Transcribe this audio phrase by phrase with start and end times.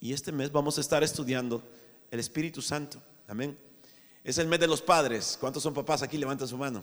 [0.00, 1.62] Y este mes vamos a estar estudiando
[2.10, 3.00] el Espíritu Santo.
[3.28, 3.56] Amén.
[4.24, 5.36] Es el mes de los padres.
[5.38, 6.16] ¿Cuántos son papás aquí?
[6.16, 6.82] Levanten su mano.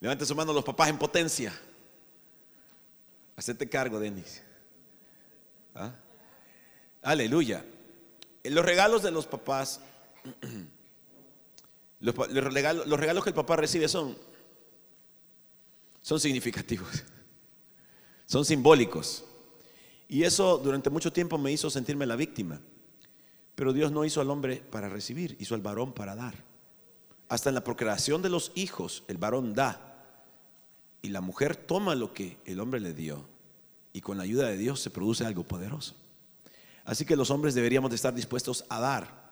[0.00, 1.58] Levanten su mano los papás en potencia.
[3.36, 4.42] Hacete cargo, Denis.
[5.74, 5.94] ¿Ah?
[7.02, 7.64] Aleluya.
[8.44, 9.80] Los regalos de los papás,
[12.00, 14.16] los, regalos, los regalos que el papá recibe son,
[16.00, 17.04] son significativos,
[18.26, 19.24] son simbólicos.
[20.10, 22.60] Y eso durante mucho tiempo me hizo sentirme la víctima.
[23.54, 26.34] Pero Dios no hizo al hombre para recibir, hizo al varón para dar.
[27.28, 30.04] Hasta en la procreación de los hijos, el varón da.
[31.00, 33.24] Y la mujer toma lo que el hombre le dio.
[33.92, 35.94] Y con la ayuda de Dios se produce algo poderoso.
[36.84, 39.30] Así que los hombres deberíamos de estar dispuestos a dar.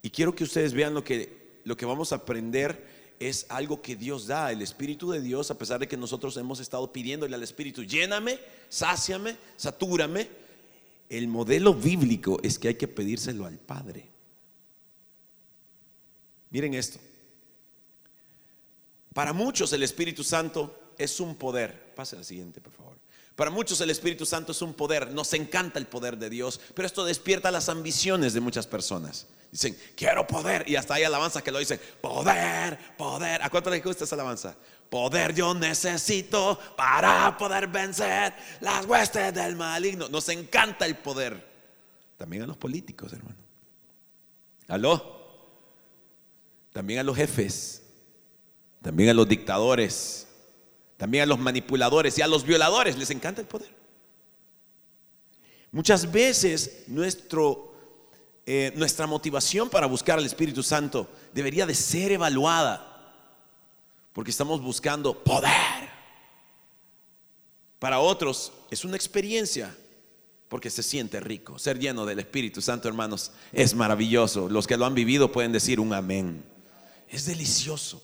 [0.00, 3.94] Y quiero que ustedes vean lo que, lo que vamos a aprender es algo que
[3.94, 7.42] Dios da, el Espíritu de Dios, a pesar de que nosotros hemos estado pidiéndole al
[7.42, 10.26] Espíritu, lléname, sáciame, satúrame.
[11.10, 14.08] El modelo bíblico es que hay que pedírselo al Padre.
[16.48, 16.98] Miren esto.
[19.12, 21.92] Para muchos el Espíritu Santo es un poder.
[21.94, 22.96] Pase al siguiente, por favor.
[23.40, 26.84] Para muchos el Espíritu Santo es un poder, nos encanta el poder de Dios, pero
[26.84, 29.28] esto despierta las ambiciones de muchas personas.
[29.50, 33.42] Dicen, quiero poder, y hasta hay alabanza que lo dicen, poder, poder.
[33.42, 34.54] ¿A cuánto les gusta esa alabanza?
[34.90, 40.10] Poder yo necesito para poder vencer las huestes del maligno.
[40.10, 41.42] Nos encanta el poder.
[42.18, 43.38] También a los políticos, hermano.
[44.68, 45.48] ¿Aló?
[46.74, 47.84] También a los jefes.
[48.82, 50.26] También a los dictadores
[51.00, 53.74] también a los manipuladores y a los violadores les encanta el poder.
[55.72, 57.72] Muchas veces nuestro,
[58.44, 63.16] eh, nuestra motivación para buscar al Espíritu Santo debería de ser evaluada
[64.12, 65.88] porque estamos buscando poder.
[67.78, 69.74] Para otros es una experiencia
[70.50, 71.58] porque se siente rico.
[71.58, 74.50] Ser lleno del Espíritu Santo, hermanos, es maravilloso.
[74.50, 76.44] Los que lo han vivido pueden decir un amén.
[77.08, 78.02] Es delicioso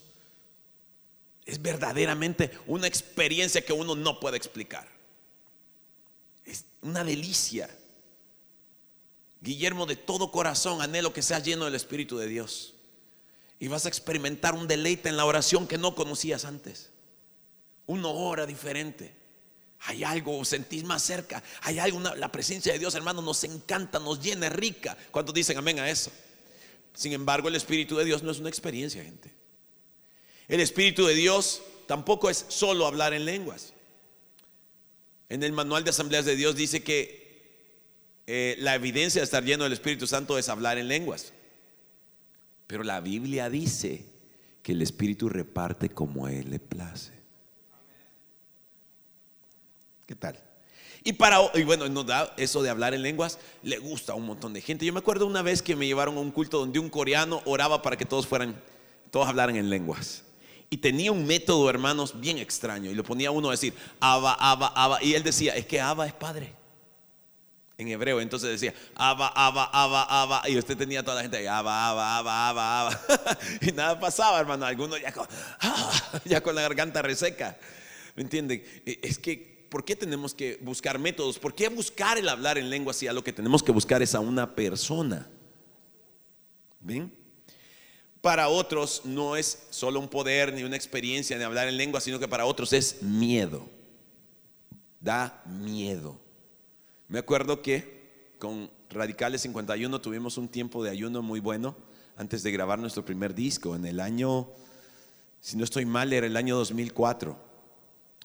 [1.47, 4.88] es verdaderamente una experiencia que uno no puede explicar.
[6.44, 7.71] Es una delicia.
[9.41, 12.75] Guillermo, de todo corazón anhelo que seas lleno del Espíritu de Dios.
[13.60, 16.91] Y vas a experimentar un deleite en la oración que no conocías antes.
[17.87, 19.15] Una hora diferente.
[19.81, 21.44] Hay algo, sentís más cerca.
[21.60, 24.98] Hay algo, la presencia de Dios, hermano, nos encanta, nos llena, rica.
[25.12, 26.10] ¿Cuántos dicen amén a eso?
[26.92, 29.46] Sin embargo, el Espíritu de Dios no es una experiencia, gente.
[30.49, 33.73] El Espíritu de Dios tampoco es solo hablar en lenguas.
[35.29, 37.27] En el manual de asambleas de Dios dice que
[38.27, 41.33] eh, la evidencia de estar lleno del Espíritu Santo es hablar en lenguas.
[42.67, 44.05] Pero la Biblia dice
[44.62, 47.13] que el Espíritu reparte como a Él le place.
[50.07, 50.41] ¿Qué tal?
[51.03, 54.53] Y para y bueno, da eso de hablar en lenguas, le gusta a un montón
[54.53, 54.84] de gente.
[54.84, 57.83] Yo me acuerdo una vez que me llevaron a un culto donde un coreano oraba
[57.83, 58.61] para que todos fueran,
[59.13, 60.25] todos hablaran en lenguas.
[60.69, 62.91] Y tenía un método, hermanos, bien extraño.
[62.91, 65.03] Y lo ponía uno a decir, Abba, Abba, Abba.
[65.03, 66.53] Y él decía, es que Abba es padre.
[67.78, 70.49] En hebreo, entonces decía, Abba, Abba, Abba, Abba.
[70.49, 73.00] Y usted tenía toda la gente, Abba, Abba, Abba, Abba, Abba.
[73.60, 74.66] y nada pasaba, hermano.
[74.66, 75.27] Algunos ya con,
[76.25, 77.56] ya con la garganta reseca.
[78.16, 78.65] ¿Me entienden?
[78.84, 81.38] E, es que, ¿por qué tenemos que buscar métodos?
[81.38, 84.16] ¿Por qué buscar el hablar en lengua si a lo que tenemos que buscar es
[84.16, 85.28] a una persona?
[86.81, 87.25] ¿Ven?
[88.26, 92.19] Para otros no es solo un poder ni una experiencia de hablar en lengua, sino
[92.19, 93.69] que para otros es miedo.
[94.98, 96.19] Da miedo.
[97.06, 101.76] Me acuerdo que con Radicales 51 tuvimos un tiempo de ayuno muy bueno
[102.16, 104.48] antes de grabar nuestro primer disco, en el año,
[105.41, 107.38] si no estoy mal, era el año 2004.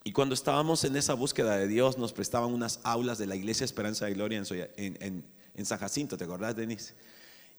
[0.02, 3.64] Y cuando estábamos en esa búsqueda de Dios, nos prestaban unas aulas de la Iglesia
[3.64, 4.42] Esperanza de Gloria
[4.76, 6.92] en, San Jacinto, ¿te acordás, Denise?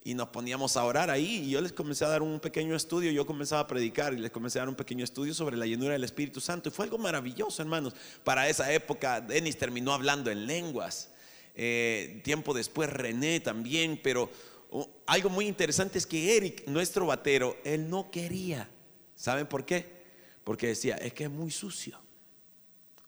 [0.05, 3.11] Y nos poníamos a orar ahí y yo les comencé a dar un pequeño estudio,
[3.11, 5.93] yo comenzaba a predicar y les comencé a dar un pequeño estudio sobre la llenura
[5.93, 7.95] del Espíritu Santo y fue algo maravilloso, hermanos.
[8.23, 11.09] Para esa época, Denis terminó hablando en lenguas,
[11.55, 14.29] eh, tiempo después René también, pero
[14.71, 18.69] oh, algo muy interesante es que Eric, nuestro batero, él no quería.
[19.15, 20.03] ¿Saben por qué?
[20.44, 21.97] Porque decía, es que es muy sucio.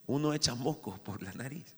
[0.06, 1.74] Uno echa moco por la nariz.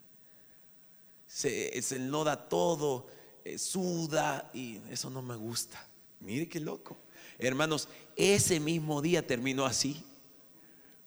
[1.26, 3.17] Se, se enloda todo
[3.48, 5.86] eh, suda y eso no me gusta.
[6.20, 6.96] Mire qué loco.
[7.38, 10.04] Hermanos, ese mismo día terminó así,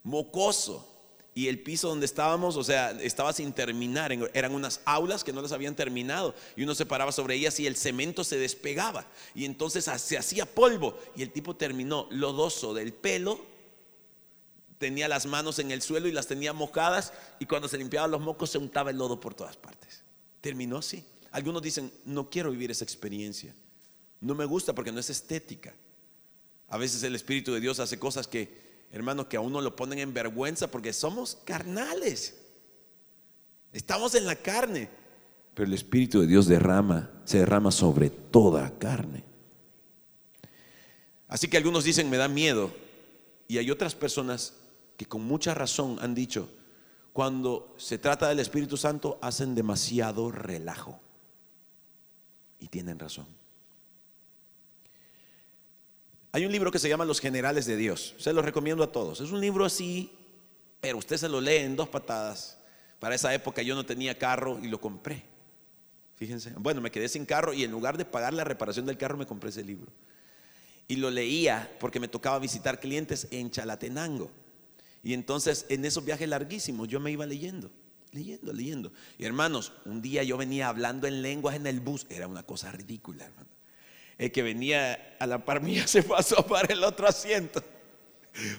[0.04, 0.88] mocoso.
[1.34, 4.12] Y el piso donde estábamos, o sea, estaba sin terminar.
[4.34, 6.36] Eran unas aulas que no las habían terminado.
[6.58, 9.06] Y uno se paraba sobre ellas y el cemento se despegaba.
[9.34, 10.98] Y entonces se hacía polvo.
[11.16, 13.40] Y el tipo terminó lodoso del pelo.
[14.78, 17.14] Tenía las manos en el suelo y las tenía mojadas.
[17.40, 20.04] Y cuando se limpiaba los mocos se untaba el lodo por todas partes.
[20.42, 21.06] Terminó así.
[21.32, 23.56] Algunos dicen, no quiero vivir esa experiencia.
[24.20, 25.74] No me gusta porque no es estética.
[26.68, 30.00] A veces el Espíritu de Dios hace cosas que, hermanos, que a uno lo ponen
[30.00, 32.38] en vergüenza porque somos carnales.
[33.72, 34.90] Estamos en la carne.
[35.54, 39.24] Pero el Espíritu de Dios derrama, se derrama sobre toda carne.
[41.28, 42.72] Así que algunos dicen, me da miedo.
[43.48, 44.54] Y hay otras personas
[44.98, 46.50] que con mucha razón han dicho,
[47.14, 51.00] cuando se trata del Espíritu Santo, hacen demasiado relajo.
[52.62, 53.28] Y tienen razón.
[56.32, 58.16] Hay un libro que se llama Los Generales de Dios.
[58.18, 59.20] Se lo recomiendo a todos.
[59.20, 60.14] Es un libro así,
[60.80, 62.58] pero usted se lo lee en dos patadas.
[63.00, 65.26] Para esa época yo no tenía carro y lo compré.
[66.16, 66.54] Fíjense.
[66.56, 69.26] Bueno, me quedé sin carro y en lugar de pagar la reparación del carro me
[69.26, 69.92] compré ese libro.
[70.88, 74.32] Y lo leía porque me tocaba visitar clientes en Chalatenango.
[75.04, 77.72] Y entonces en esos viajes larguísimos yo me iba leyendo,
[78.12, 78.92] leyendo, leyendo.
[79.18, 82.72] Y hermanos, un día yo venía hablando en lenguas en el bus, era una cosa
[82.72, 83.50] ridícula, hermano.
[84.18, 87.64] El que venía a la par mía se pasó para el otro asiento.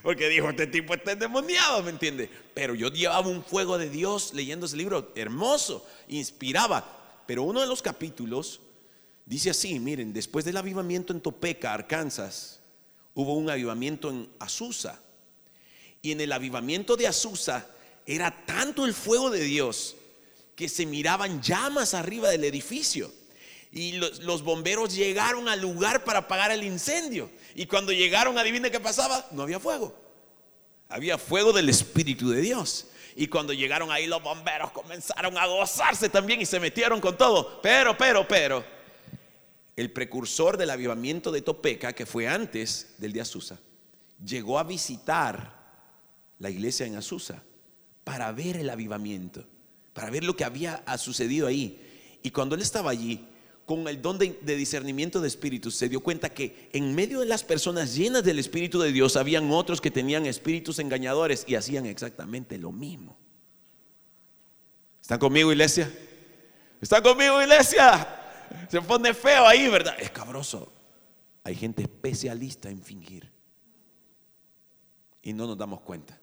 [0.02, 2.28] Porque dijo, este tipo está endemoniado, ¿me entiende?
[2.52, 7.22] Pero yo llevaba un fuego de Dios leyendo ese libro, hermoso, inspiraba.
[7.26, 8.60] Pero uno de los capítulos
[9.24, 12.60] dice así, miren, después del avivamiento en Topeka, Arkansas,
[13.14, 15.00] hubo un avivamiento en Azusa.
[16.02, 17.66] Y en el avivamiento de Azusa
[18.06, 19.96] era tanto el fuego de Dios
[20.54, 23.12] que se miraban llamas arriba del edificio.
[23.70, 27.30] Y los, bomberos llegaron al lugar para apagar el incendio.
[27.54, 29.98] Y cuando llegaron, adivine qué pasaba, no había fuego.
[30.88, 32.88] Había fuego del Espíritu de Dios.
[33.16, 37.62] Y cuando llegaron ahí los bomberos comenzaron a gozarse también y se metieron con todo.
[37.62, 38.64] Pero, pero, pero,
[39.74, 43.58] el precursor del avivamiento de Topeka, que fue antes del de Azusa,
[44.22, 45.62] llegó a visitar
[46.38, 47.42] la iglesia en Azusa
[48.04, 49.44] para ver el avivamiento,
[49.92, 51.80] para ver lo que había sucedido ahí.
[52.22, 53.26] Y cuando él estaba allí,
[53.64, 57.44] con el don de, discernimiento de espíritus, se dio cuenta que en medio de las
[57.44, 62.58] personas llenas del Espíritu de Dios, habían otros que tenían espíritus engañadores y hacían exactamente
[62.58, 63.16] lo mismo.
[65.00, 65.92] ¿Están conmigo, iglesia?
[66.80, 68.20] ¿Están conmigo, iglesia?
[68.68, 69.94] Se pone feo ahí, ¿verdad?
[69.98, 70.72] Es cabroso.
[71.44, 73.30] Hay gente especialista en fingir.
[75.22, 76.21] Y no nos damos cuenta.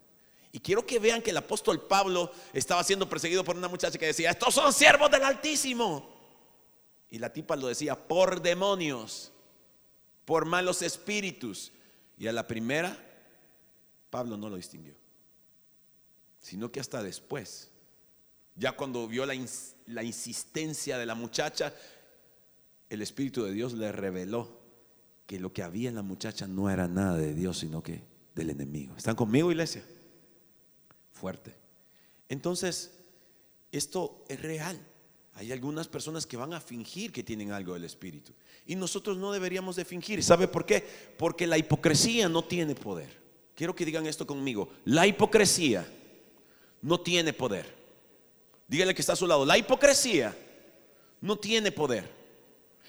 [0.52, 4.08] Y quiero que vean que el apóstol Pablo estaba siendo perseguido por una muchacha que
[4.08, 6.10] decía, estos son siervos del Altísimo.
[7.12, 9.32] Y la tipa lo decía, por demonios,
[10.26, 11.72] por malos espíritus.
[12.18, 12.98] Y a la primera,
[14.10, 14.96] Pablo no lo distinguió,
[16.40, 17.70] sino que hasta después,
[18.56, 19.36] ya cuando vio la,
[19.86, 21.74] la insistencia de la muchacha,
[22.90, 24.60] el Espíritu de Dios le reveló
[25.28, 28.02] que lo que había en la muchacha no era nada de Dios, sino que
[28.34, 28.96] del enemigo.
[28.98, 29.84] ¿Están conmigo, iglesia?
[31.20, 31.56] Fuerte.
[32.30, 32.92] Entonces,
[33.72, 34.80] esto es real.
[35.34, 38.34] Hay algunas personas que van a fingir que tienen algo del Espíritu.
[38.66, 40.24] Y nosotros no deberíamos de fingir.
[40.24, 40.86] ¿Sabe por qué?
[41.18, 43.20] Porque la hipocresía no tiene poder.
[43.56, 44.70] Quiero que digan esto conmigo.
[44.86, 45.88] La hipocresía
[46.82, 47.74] no tiene poder.
[48.68, 49.46] Dígale que está a su lado.
[49.46, 50.36] La hipocresía
[51.22, 52.10] no tiene poder.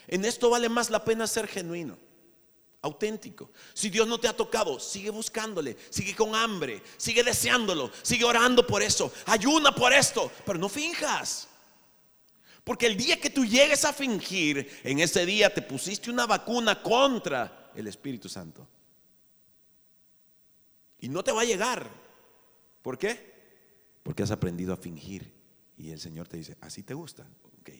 [0.06, 2.09] En esto vale más la pena ser genuino
[2.82, 3.50] auténtico.
[3.74, 8.66] Si Dios no te ha tocado, sigue buscándole, sigue con hambre, sigue deseándolo, sigue orando
[8.66, 11.48] por eso, ayuna por esto, pero no finjas.
[12.64, 16.82] Porque el día que tú llegues a fingir, en ese día te pusiste una vacuna
[16.82, 18.68] contra el Espíritu Santo.
[20.98, 21.90] Y no te va a llegar.
[22.82, 23.30] ¿Por qué?
[24.02, 25.32] Porque has aprendido a fingir.
[25.76, 27.26] Y el Señor te dice, así te gusta.
[27.58, 27.70] Ok,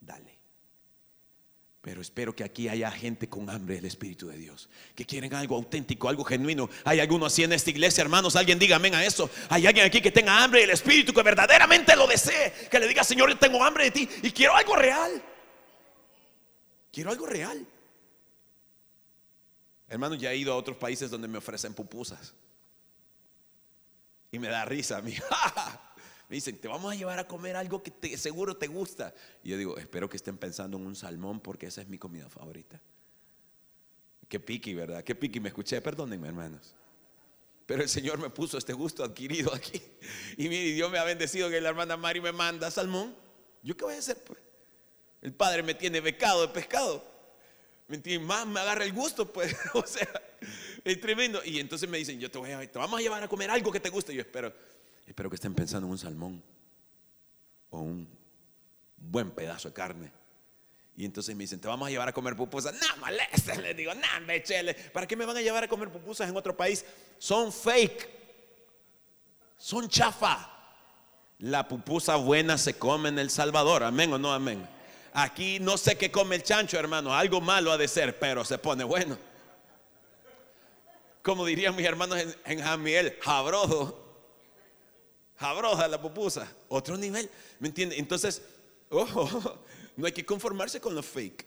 [0.00, 0.33] dale.
[1.84, 5.54] Pero espero que aquí haya gente con hambre del Espíritu de Dios, que quieren algo
[5.54, 6.70] auténtico, algo genuino.
[6.82, 8.36] Hay alguno así en esta iglesia, hermanos.
[8.36, 9.28] Alguien diga amén a eso.
[9.50, 12.54] Hay alguien aquí que tenga hambre del Espíritu, que verdaderamente lo desee.
[12.70, 15.22] Que le diga, Señor, yo tengo hambre de ti y quiero algo real.
[16.90, 17.66] Quiero algo real.
[19.86, 22.32] Hermanos, ya he ido a otros países donde me ofrecen pupusas.
[24.32, 25.14] Y me da risa a mí.
[26.28, 29.14] Me dicen, te vamos a llevar a comer algo que seguro te gusta.
[29.42, 32.28] Y yo digo, espero que estén pensando en un salmón porque esa es mi comida
[32.28, 32.80] favorita.
[34.28, 35.04] Qué piqui, ¿verdad?
[35.04, 36.74] Qué piqui me escuché, perdónenme hermanos.
[37.66, 39.80] Pero el Señor me puso este gusto adquirido aquí.
[40.36, 43.14] Y mire, Dios me ha bendecido que la hermana Mari me manda salmón.
[43.62, 44.18] ¿Yo qué voy a hacer?
[44.24, 44.38] Pues?
[45.22, 47.04] El Padre me tiene becado de pescado.
[47.86, 48.18] ¿Me?
[48.18, 49.56] Más me agarra el gusto, pues.
[49.74, 50.08] O sea,
[50.84, 51.42] es tremendo.
[51.44, 53.72] Y entonces me dicen, yo te, voy a, te vamos a llevar a comer algo
[53.72, 54.14] que te guste.
[54.14, 54.52] Yo espero,
[55.06, 56.42] Espero que estén pensando en un salmón
[57.70, 58.08] o un
[58.96, 60.12] buen pedazo de carne.
[60.96, 62.74] Y entonces me dicen, te vamos a llevar a comer pupusas.
[62.74, 64.74] No molestes, les digo, no, bechele.
[64.74, 66.84] ¿Para qué me van a llevar a comer pupusas en otro país?
[67.18, 68.08] Son fake.
[69.56, 70.50] Son chafa.
[71.38, 73.82] La pupusa buena se come en El Salvador.
[73.82, 74.68] Amén o no amén.
[75.12, 77.12] Aquí no sé qué come el chancho, hermano.
[77.12, 79.18] Algo malo ha de ser, pero se pone bueno.
[81.22, 84.03] Como dirían mis hermanos en, en Jamiel, jabrojo.
[85.36, 86.50] Jabroja la pupusa.
[86.68, 87.28] Otro nivel.
[87.58, 87.98] ¿Me entiende?
[87.98, 88.42] Entonces,
[88.90, 89.58] ojo,
[89.96, 91.46] no hay que conformarse con lo fake.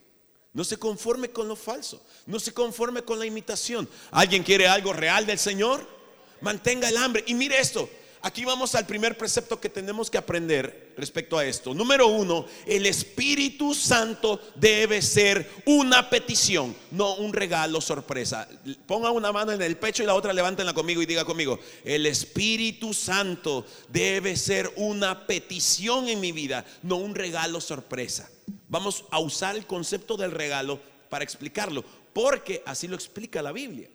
[0.53, 2.03] No se conforme con lo falso.
[2.25, 3.87] No se conforme con la imitación.
[4.11, 5.87] ¿Alguien quiere algo real del Señor?
[6.41, 7.23] Mantenga el hambre.
[7.27, 7.89] Y mire esto.
[8.21, 11.73] Aquí vamos al primer precepto que tenemos que aprender respecto a esto.
[11.73, 18.49] Número uno, el Espíritu Santo debe ser una petición, no un regalo sorpresa.
[18.87, 22.05] Ponga una mano en el pecho y la otra levántenla conmigo y diga conmigo, el
[22.05, 28.29] Espíritu Santo debe ser una petición en mi vida, no un regalo sorpresa.
[28.67, 31.83] Vamos a usar el concepto del regalo para explicarlo,
[32.13, 33.89] porque así lo explica la Biblia.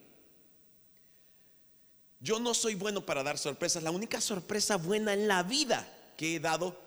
[2.23, 3.83] Yo no soy bueno para dar sorpresas.
[3.83, 5.87] La única sorpresa buena en la vida
[6.17, 6.79] que he dado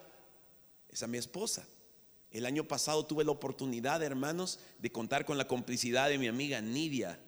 [0.89, 1.67] es a mi esposa.
[2.31, 6.61] El año pasado tuve la oportunidad, hermanos, de contar con la complicidad de mi amiga
[6.61, 7.19] Nidia.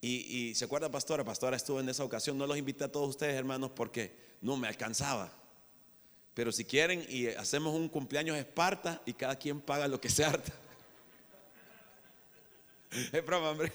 [0.00, 2.36] Y, se acuerda, pastora, pastora estuvo en esa ocasión.
[2.36, 5.32] No los invité a todos ustedes, hermanos, porque no me alcanzaba.
[6.34, 10.24] Pero si quieren y hacemos un cumpleaños Esparta y cada quien paga lo que se
[10.24, 10.52] harta.
[13.12, 13.72] Es broma, hombre.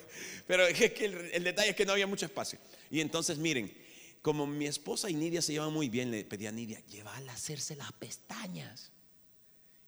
[0.47, 2.59] Pero es que el, detalle es que no había mucho espacio.
[2.93, 3.75] Y entonces, miren,
[4.21, 7.35] como mi esposa y Nidia se llevan muy bien, le pedí a Nidia, llévala a
[7.35, 8.91] hacerse las pestañas.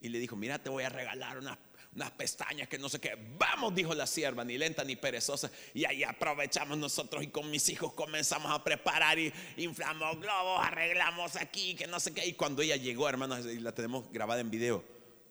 [0.01, 1.55] Y le dijo, mira, te voy a regalar unas,
[1.93, 3.15] unas pestañas que no sé qué.
[3.37, 5.51] Vamos, dijo la sierva, ni lenta ni perezosa.
[5.75, 11.35] Y ahí aprovechamos nosotros y con mis hijos comenzamos a preparar y inflamos globos, arreglamos
[11.35, 12.25] aquí, que no sé qué.
[12.25, 14.83] Y cuando ella llegó, hermanos, y la tenemos grabada en video,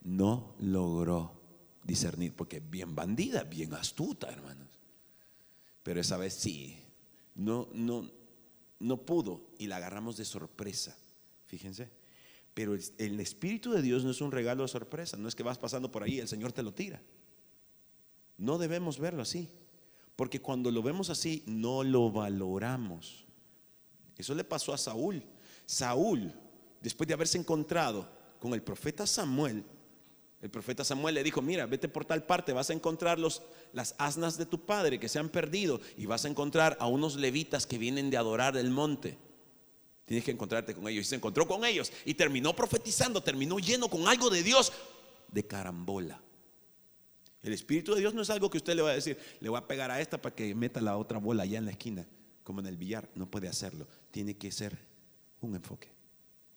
[0.04, 1.42] no logró
[1.82, 4.68] discernir, porque bien bandida, bien astuta, hermanos.
[5.82, 6.83] Pero esa vez sí,
[7.34, 8.10] no, no,
[8.78, 10.96] no pudo y la agarramos de sorpresa.
[11.46, 11.90] Fíjense.
[12.54, 15.58] Pero el Espíritu de Dios no es un regalo de sorpresa, no es que vas
[15.58, 17.02] pasando por ahí el Señor te lo tira.
[18.36, 19.48] No debemos verlo así,
[20.16, 23.24] porque cuando lo vemos así no lo valoramos.
[24.16, 25.24] Eso le pasó a Saúl.
[25.66, 26.32] Saúl,
[26.80, 29.64] después de haberse encontrado con el profeta Samuel,
[30.44, 33.40] el profeta Samuel le dijo, mira, vete por tal parte, vas a encontrar los,
[33.72, 37.16] las asnas de tu padre que se han perdido y vas a encontrar a unos
[37.16, 39.16] levitas que vienen de adorar el monte.
[40.04, 41.06] Tienes que encontrarte con ellos.
[41.06, 44.70] Y se encontró con ellos y terminó profetizando, terminó lleno con algo de Dios
[45.28, 46.20] de carambola.
[47.42, 49.56] El Espíritu de Dios no es algo que usted le va a decir, le voy
[49.56, 52.06] a pegar a esta para que meta la otra bola allá en la esquina,
[52.42, 53.08] como en el billar.
[53.14, 53.88] No puede hacerlo.
[54.10, 54.76] Tiene que ser
[55.40, 55.88] un enfoque.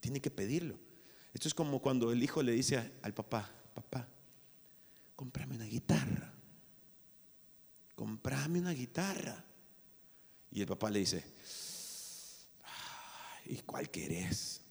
[0.02, 0.78] Tiene que pedirlo.
[1.34, 4.08] Esto es como cuando el hijo le dice al papá, papá,
[5.16, 6.34] comprame una guitarra.
[7.96, 9.46] Comprame una guitarra.
[10.50, 11.24] Y el papá le dice,
[13.46, 14.62] ¿y cuál querés?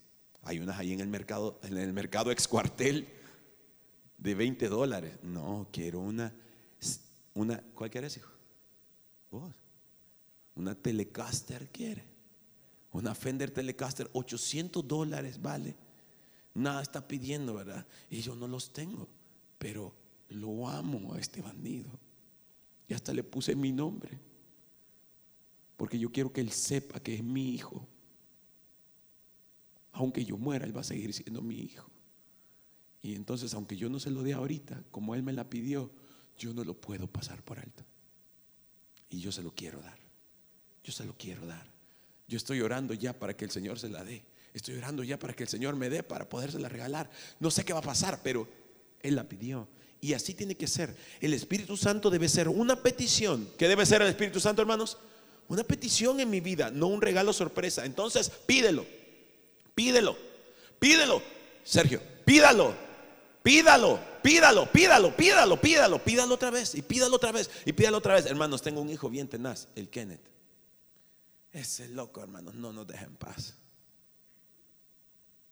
[0.43, 3.09] Hay unas ahí en el mercado, en el mercado ex cuartel
[4.19, 5.19] de 20 dólares.
[5.23, 6.35] No, quiero una,
[7.35, 8.33] una, ¿cuál querés, hijo?
[10.57, 12.05] Una Telecaster quiere.
[12.91, 15.77] Una Fender Telecaster, 800 dólares vale
[16.57, 17.87] nada está pidiendo, ¿verdad?
[18.11, 19.09] Y yo no los tengo,
[19.59, 19.95] pero
[20.29, 21.91] lo amo a este bandido.
[22.89, 24.19] Y hasta le puse mi nombre,
[25.77, 27.87] porque yo quiero que él sepa que es mi hijo.
[29.93, 31.91] Aunque yo muera, él va a seguir siendo mi hijo.
[33.03, 35.91] Y entonces, aunque yo no se lo dé ahorita, como él me la pidió,
[36.39, 37.85] yo no lo puedo pasar por alto.
[39.11, 39.99] Y yo se lo quiero dar.
[40.83, 41.67] Yo se lo quiero dar.
[42.29, 44.25] Yo estoy orando ya para que el Señor se la dé.
[44.57, 47.11] Estoy orando ya para que el Señor me dé para podérsela regalar.
[47.41, 48.49] No sé qué va a pasar, pero
[49.03, 49.69] Él la pidió.
[50.01, 50.97] Y así tiene que ser.
[51.21, 53.51] El Espíritu Santo debe ser una petición.
[53.59, 54.97] ¿Qué debe ser el Espíritu Santo, hermanos?
[55.49, 57.85] Una petición en mi vida, no un regalo sorpresa.
[57.85, 58.87] Entonces, pídelo.
[59.75, 60.17] Pídelo.
[60.79, 61.23] Pídelo.
[61.63, 62.75] Sergio, pídalo.
[63.43, 68.15] Pídalo, pídalo, pídalo, pídalo, pídalo, pídalo otra vez y pídalo otra vez y pídalo otra
[68.15, 68.25] vez.
[68.25, 70.27] Hermanos, tengo un hijo bien tenaz, el Kenneth.
[71.53, 73.55] Ese loco, hermanos, no nos deja en paz.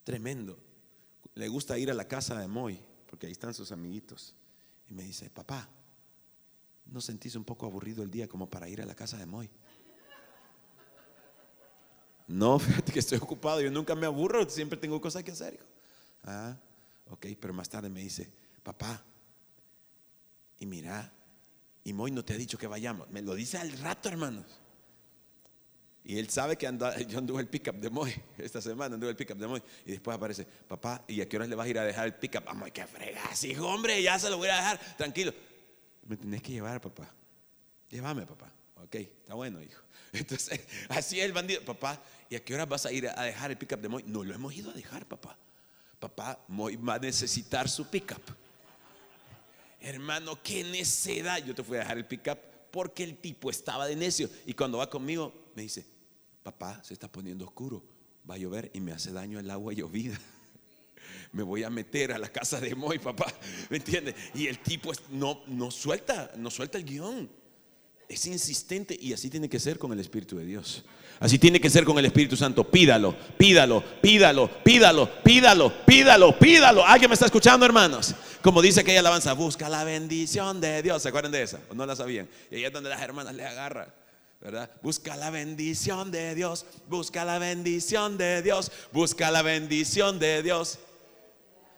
[0.05, 0.59] Tremendo.
[1.35, 4.35] Le gusta ir a la casa de Moy, porque ahí están sus amiguitos.
[4.89, 5.69] Y me dice, papá,
[6.87, 9.51] ¿no sentís un poco aburrido el día como para ir a la casa de Moy?
[12.27, 15.59] No, fíjate que estoy ocupado, yo nunca me aburro, siempre tengo cosas que hacer.
[16.23, 16.57] Ah,
[17.11, 18.31] ok, pero más tarde me dice,
[18.63, 19.03] papá,
[20.59, 21.13] y mira,
[21.83, 23.11] y Moy no te ha dicho que vayamos.
[23.11, 24.47] Me lo dice al rato, hermanos.
[26.07, 29.17] Y él sabe que anda, yo anduve el pickup de Moy esta semana, anduve el
[29.17, 29.63] pickup de Moy.
[29.87, 32.15] Y después aparece, papá, ¿y a qué hora le vas a ir a dejar el
[32.15, 32.45] pickup?
[32.45, 35.33] Vamos, que fregas, hijo, hombre, ya se lo voy a dejar, tranquilo.
[36.07, 37.11] Me tenés que llevar, papá.
[37.89, 38.53] Llévame, papá.
[38.77, 39.83] Ok, está bueno, hijo.
[40.13, 41.63] Entonces, así es el bandido.
[41.65, 44.05] Papá, ¿y a qué hora vas a ir a dejar el pickup de Moy?
[44.07, 45.39] No lo hemos ido a dejar, papá.
[45.99, 48.23] Papá, Moy va a necesitar su pickup.
[49.81, 51.43] hermano, qué necedad.
[51.43, 52.39] Yo te fui a dejar el pickup
[52.71, 54.29] porque el tipo estaba de necio.
[54.45, 55.94] Y cuando va conmigo, me dice,
[56.45, 57.83] papá, se está poniendo oscuro,
[58.31, 60.21] va a llover y me hace daño el agua llovida.
[61.33, 63.27] Me voy a meter a la casa de Moy, papá.
[63.69, 64.15] ¿Me entiendes?
[64.35, 67.29] Y el tipo no, no suelta, no suelta el guion.
[68.09, 70.85] Es insistente y así tiene que ser con el Espíritu de Dios.
[71.19, 72.71] Así tiene que ser con el Espíritu Santo.
[72.71, 76.87] Pídalo, pídalo, pídalo, pídalo, pídalo, pídalo, pídalo.
[76.87, 78.15] ¿Alguien me está escuchando, hermanos?
[78.43, 81.03] Como dice aquella alabanza, busca la bendición de Dios.
[81.03, 81.61] ¿Se acuerdan de esa?
[81.71, 82.29] ¿O no la sabían?
[82.51, 83.89] Y ahí es donde las hermanas le agarran.
[84.45, 84.71] ¿Verdad?
[84.83, 90.79] Busca la bendición de Dios, busca la bendición de Dios, busca la bendición de Dios.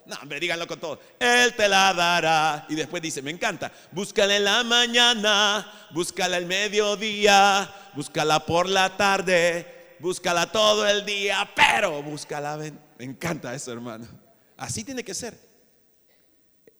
[0.05, 1.01] No, hombre, díganlo con todo.
[1.21, 2.67] Él te la dará.
[2.69, 8.97] Y después dice, me encanta, búscala en la mañana, búscala el mediodía, búscala por la
[8.97, 12.57] tarde, búscala todo el día, pero búscala.
[12.57, 14.09] Me encanta eso, hermano.
[14.57, 15.39] Así tiene que ser.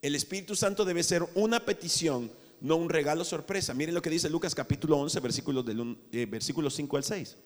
[0.03, 3.75] El Espíritu Santo debe ser una petición no un regalo sorpresa.
[3.75, 7.37] Miren lo que dice Lucas capítulo 11, versículos, del, eh, versículos 5 al 6.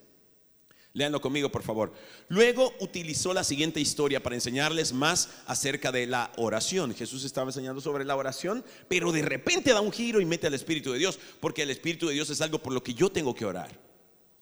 [0.92, 1.92] Léanlo conmigo, por favor.
[2.28, 6.94] Luego utilizó la siguiente historia para enseñarles más acerca de la oración.
[6.94, 10.54] Jesús estaba enseñando sobre la oración, pero de repente da un giro y mete al
[10.54, 13.34] Espíritu de Dios, porque el Espíritu de Dios es algo por lo que yo tengo
[13.34, 13.70] que orar.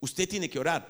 [0.01, 0.89] Usted tiene que orar.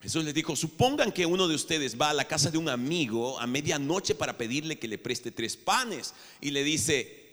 [0.00, 3.38] Jesús les dijo, supongan que uno de ustedes va a la casa de un amigo
[3.38, 7.27] a medianoche para pedirle que le preste tres panes y le dice,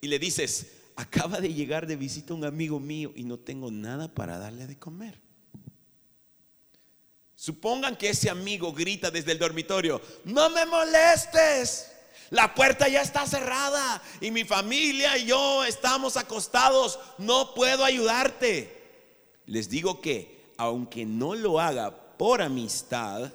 [0.00, 4.12] y le dices, acaba de llegar de visita un amigo mío y no tengo nada
[4.12, 5.20] para darle de comer.
[7.34, 11.92] Supongan que ese amigo grita desde el dormitorio, no me molestes,
[12.30, 18.76] la puerta ya está cerrada y mi familia y yo estamos acostados, no puedo ayudarte.
[19.46, 23.32] Les digo que, aunque no lo haga por amistad,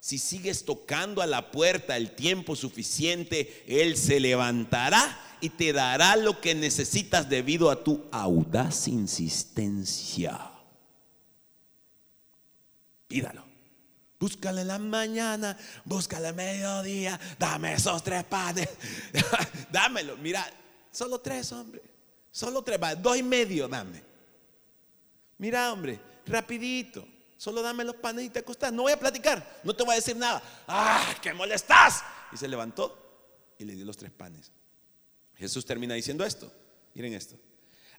[0.00, 6.14] si sigues tocando a la puerta el tiempo suficiente, Él se levantará y te dará
[6.14, 10.40] lo que necesitas debido a tu audaz insistencia.
[13.08, 13.44] Pídalo.
[14.20, 18.68] Búscale en la mañana, búscale a mediodía, dame esos tres panes,
[19.72, 20.16] dámelo.
[20.18, 20.48] Mira,
[20.92, 21.82] solo tres, hombre,
[22.30, 24.00] solo tres, dos y medio, dame.
[25.38, 27.04] Mira, hombre, rapidito,
[27.36, 28.72] solo dame los panes y te acostás.
[28.72, 30.40] No voy a platicar, no te voy a decir nada.
[30.68, 32.04] ¡Ah, qué molestas!
[32.30, 32.96] Y se levantó
[33.58, 34.52] y le dio los tres panes.
[35.36, 36.52] Jesús termina diciendo esto.
[36.94, 37.36] Miren esto.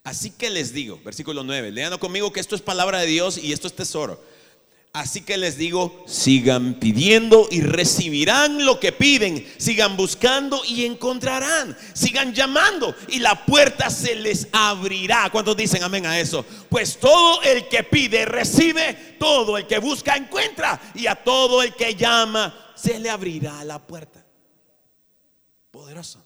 [0.04, 3.54] Así que les digo, versículo 9, lean conmigo que esto es palabra de Dios y
[3.54, 4.22] esto es tesoro.
[4.92, 11.76] Así que les digo, sigan pidiendo y recibirán lo que piden, sigan buscando y encontrarán,
[11.94, 15.32] sigan llamando y la puerta se les abrirá.
[15.32, 16.46] ¿Cuántos dicen amén a eso?
[16.70, 21.74] Pues todo el que pide recibe, todo el que busca encuentra y a todo el
[21.74, 24.24] que llama se le abrirá la puerta.
[25.72, 26.23] Poderoso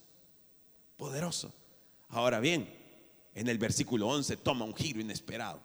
[0.98, 1.54] poderoso.
[2.10, 2.68] Ahora bien,
[3.34, 5.62] en el versículo 11 toma un giro inesperado.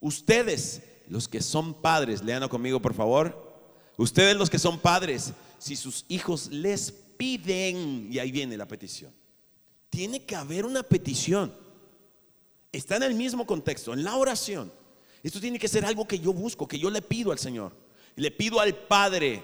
[0.00, 3.44] Ustedes, los que son padres, leanlo conmigo por favor.
[3.96, 9.12] Ustedes los que son padres, si sus hijos les piden, y ahí viene la petición,
[9.90, 11.52] tiene que haber una petición.
[12.70, 14.70] Está en el mismo contexto, en la oración.
[15.22, 17.72] Esto tiene que ser algo que yo busco, que yo le pido al Señor.
[18.14, 19.42] Le pido al Padre.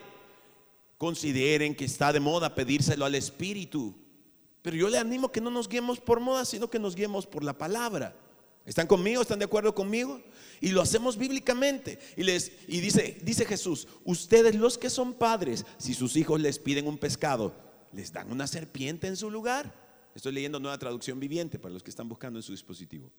[0.98, 3.94] Consideren que está de moda pedírselo al Espíritu.
[4.62, 7.42] Pero yo le animo que no nos guiemos por moda, sino que nos guiemos por
[7.42, 8.14] la palabra.
[8.64, 9.22] ¿Están conmigo?
[9.22, 10.20] ¿Están de acuerdo conmigo?
[10.60, 11.98] Y lo hacemos bíblicamente.
[12.16, 16.60] Y, les, y dice, dice Jesús, ustedes los que son padres, si sus hijos les
[16.60, 17.52] piden un pescado,
[17.92, 19.74] ¿les dan una serpiente en su lugar?
[20.14, 23.10] Estoy leyendo nueva traducción viviente para los que están buscando en su dispositivo.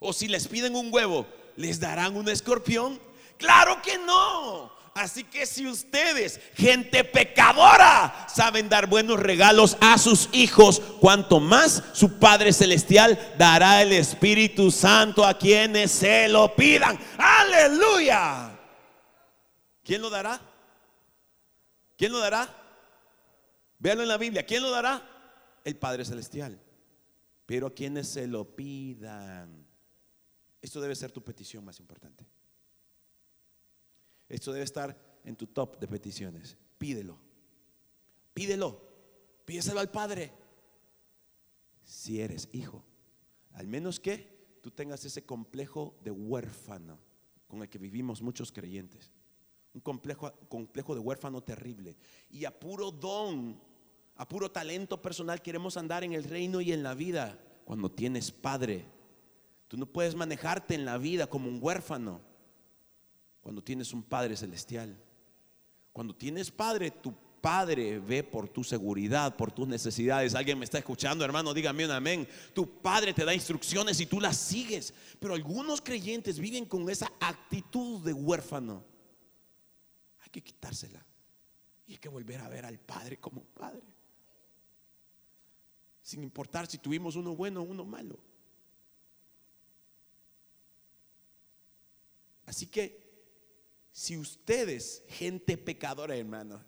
[0.00, 1.26] O si les piden un huevo,
[1.56, 2.98] ¿les darán un escorpión?
[3.38, 4.72] Claro que no.
[4.94, 11.82] Así que si ustedes, gente pecadora, saben dar buenos regalos a sus hijos, cuanto más
[11.94, 16.98] su Padre Celestial dará el Espíritu Santo a quienes se lo pidan.
[17.16, 18.58] Aleluya.
[19.82, 20.40] ¿Quién lo dará?
[21.96, 22.48] ¿Quién lo dará?
[23.78, 24.44] Véanlo en la Biblia.
[24.44, 25.02] ¿Quién lo dará?
[25.64, 26.60] El Padre Celestial.
[27.46, 29.66] Pero a quienes se lo pidan.
[30.60, 32.26] Esto debe ser tu petición más importante.
[34.32, 36.56] Esto debe estar en tu top de peticiones.
[36.78, 37.18] Pídelo.
[38.32, 38.80] Pídelo.
[39.44, 40.32] Pídeselo al Padre.
[41.84, 42.82] Si eres hijo.
[43.52, 46.98] Al menos que tú tengas ese complejo de huérfano
[47.46, 49.12] con el que vivimos muchos creyentes.
[49.74, 51.98] Un complejo, complejo de huérfano terrible.
[52.30, 53.60] Y a puro don,
[54.16, 58.32] a puro talento personal queremos andar en el reino y en la vida cuando tienes
[58.32, 58.86] padre.
[59.68, 62.31] Tú no puedes manejarte en la vida como un huérfano
[63.42, 64.96] cuando tienes un Padre celestial.
[65.92, 70.36] Cuando tienes Padre, tu Padre ve por tu seguridad, por tus necesidades.
[70.36, 72.26] Alguien me está escuchando, hermano, dígame un amén.
[72.54, 74.94] Tu Padre te da instrucciones y tú las sigues.
[75.18, 78.84] Pero algunos creyentes viven con esa actitud de huérfano.
[80.20, 81.04] Hay que quitársela.
[81.84, 83.82] Y hay que volver a ver al Padre como Padre.
[86.00, 88.20] Sin importar si tuvimos uno bueno o uno malo.
[92.46, 93.01] Así que
[93.92, 96.64] si ustedes, gente pecadora, hermano,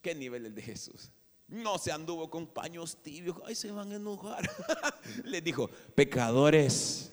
[0.00, 1.10] ¿qué nivel el de Jesús?
[1.48, 4.48] No se anduvo con paños tibios, ay, se van a enojar.
[5.24, 7.12] Les dijo, pecadores,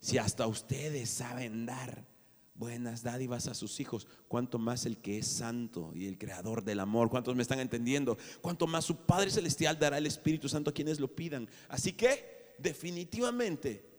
[0.00, 2.06] si hasta ustedes saben dar
[2.54, 6.80] buenas dádivas a sus hijos, cuanto más el que es santo y el creador del
[6.80, 10.74] amor, cuántos me están entendiendo, cuanto más su Padre Celestial dará el Espíritu Santo a
[10.74, 11.48] quienes lo pidan.
[11.68, 13.90] Así que definitivamente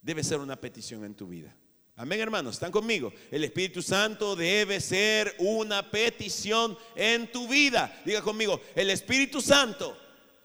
[0.00, 1.56] debe ser una petición en tu vida.
[1.98, 3.10] Amén, hermanos, están conmigo.
[3.30, 8.02] El Espíritu Santo debe ser una petición en tu vida.
[8.04, 9.96] Diga conmigo, el Espíritu Santo,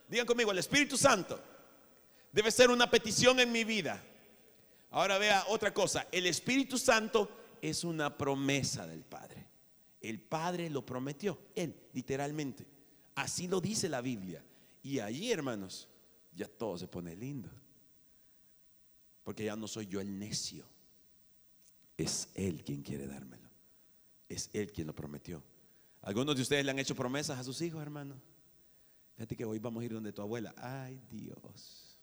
[0.07, 1.37] digan conmigo, el Espíritu Santo
[2.31, 4.01] debe ser una petición en mi vida.
[4.91, 7.29] Ahora vea otra cosa, el Espíritu Santo
[7.61, 9.45] es una promesa del Padre.
[9.99, 12.65] El Padre lo prometió, Él, literalmente.
[13.15, 14.41] Así lo dice la Biblia.
[14.81, 15.89] Y allí, hermanos,
[16.33, 17.49] ya todo se pone lindo.
[19.25, 20.65] Porque ya no soy yo el necio
[22.01, 23.49] es Él quien quiere dármelo.
[24.27, 25.43] Es Él quien lo prometió.
[26.01, 28.19] Algunos de ustedes le han hecho promesas a sus hijos, hermano.
[29.15, 30.53] Fíjate que hoy vamos a ir donde tu abuela.
[30.57, 31.99] Ay, Dios.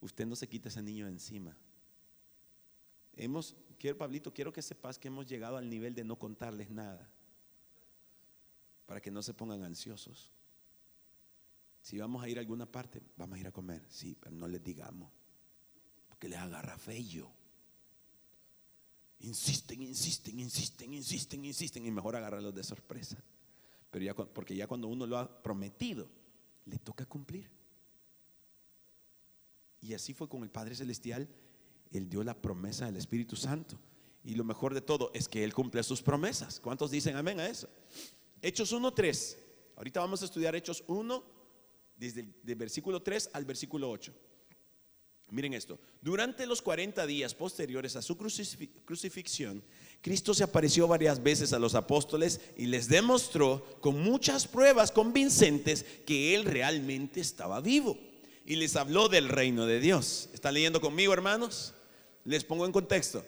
[0.00, 1.56] Usted no se quita ese niño encima.
[3.16, 7.10] Hemos, quiero, Pablito, quiero que sepas que hemos llegado al nivel de no contarles nada.
[8.86, 10.30] Para que no se pongan ansiosos.
[11.82, 13.84] Si vamos a ir a alguna parte, vamos a ir a comer.
[13.88, 15.10] Sí, pero no les digamos.
[16.08, 17.33] Porque les agarra feo.
[19.20, 23.22] Insisten, insisten, insisten, insisten, insisten y mejor agarrarlos de sorpresa.
[23.90, 26.08] Pero ya, porque ya cuando uno lo ha prometido,
[26.66, 27.48] le toca cumplir.
[29.80, 31.28] Y así fue con el Padre Celestial.
[31.90, 33.78] Él dio la promesa del Espíritu Santo.
[34.24, 36.58] Y lo mejor de todo es que Él cumple sus promesas.
[36.58, 37.68] ¿Cuántos dicen amén a eso?
[38.40, 39.36] Hechos 1.3.
[39.76, 41.24] Ahorita vamos a estudiar Hechos 1,
[41.96, 44.12] desde el versículo 3 al versículo 8.
[45.34, 49.64] Miren esto, durante los 40 días posteriores a su crucifixión,
[50.00, 55.84] Cristo se apareció varias veces a los apóstoles y les demostró con muchas pruebas convincentes
[56.06, 57.98] que Él realmente estaba vivo.
[58.46, 60.28] Y les habló del reino de Dios.
[60.32, 61.74] ¿Están leyendo conmigo, hermanos?
[62.22, 63.26] Les pongo en contexto.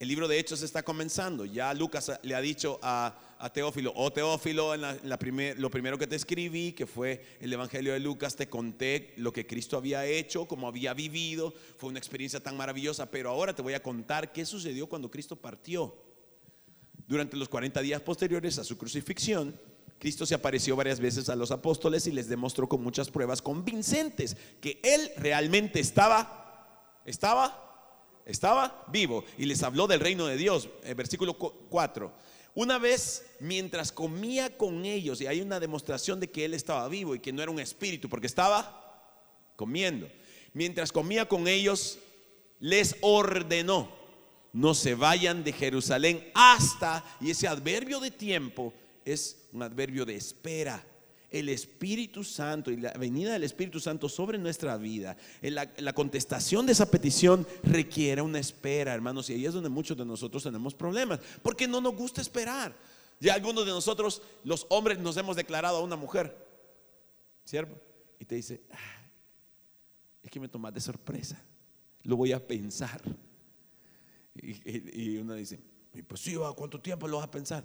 [0.00, 1.44] El libro de Hechos está comenzando.
[1.44, 3.14] Ya Lucas le ha dicho a,
[3.52, 8.48] Teófilo, oh Teófilo, lo primero que te escribí, que fue el Evangelio de Lucas, te
[8.48, 11.52] conté lo que Cristo había hecho, cómo había vivido.
[11.76, 15.36] Fue una experiencia tan maravillosa, pero ahora te voy a contar qué sucedió cuando Cristo
[15.36, 15.94] partió.
[17.06, 19.54] Durante los 40 días posteriores a su crucifixión,
[19.98, 24.34] Cristo se apareció varias veces a los apóstoles y les demostró con muchas pruebas convincentes
[24.62, 27.69] que Él realmente estaba, estaba
[28.26, 30.68] estaba vivo y les habló del reino de Dios.
[30.84, 32.12] El versículo 4.
[32.54, 37.14] Una vez mientras comía con ellos, y hay una demostración de que él estaba vivo
[37.14, 39.12] y que no era un espíritu, porque estaba
[39.56, 40.08] comiendo.
[40.52, 41.98] Mientras comía con ellos,
[42.58, 43.90] les ordenó,
[44.52, 50.16] no se vayan de Jerusalén hasta, y ese adverbio de tiempo es un adverbio de
[50.16, 50.84] espera
[51.30, 56.72] el Espíritu Santo y la venida del Espíritu Santo sobre nuestra vida, la, contestación de
[56.72, 61.20] esa petición requiere una espera, hermanos, y ahí es donde muchos de nosotros tenemos problemas,
[61.42, 62.76] porque no nos gusta esperar.
[63.20, 66.36] Ya algunos de nosotros, los hombres, nos hemos declarado a una mujer,
[67.44, 67.80] ¿cierto?
[68.18, 69.08] Y te dice, ah,
[70.22, 71.40] es que me tomas de sorpresa,
[72.02, 73.00] lo voy a pensar.
[74.34, 75.60] Y, uno dice,
[76.06, 77.64] pues sí, ¿cuánto tiempo lo vas a pensar?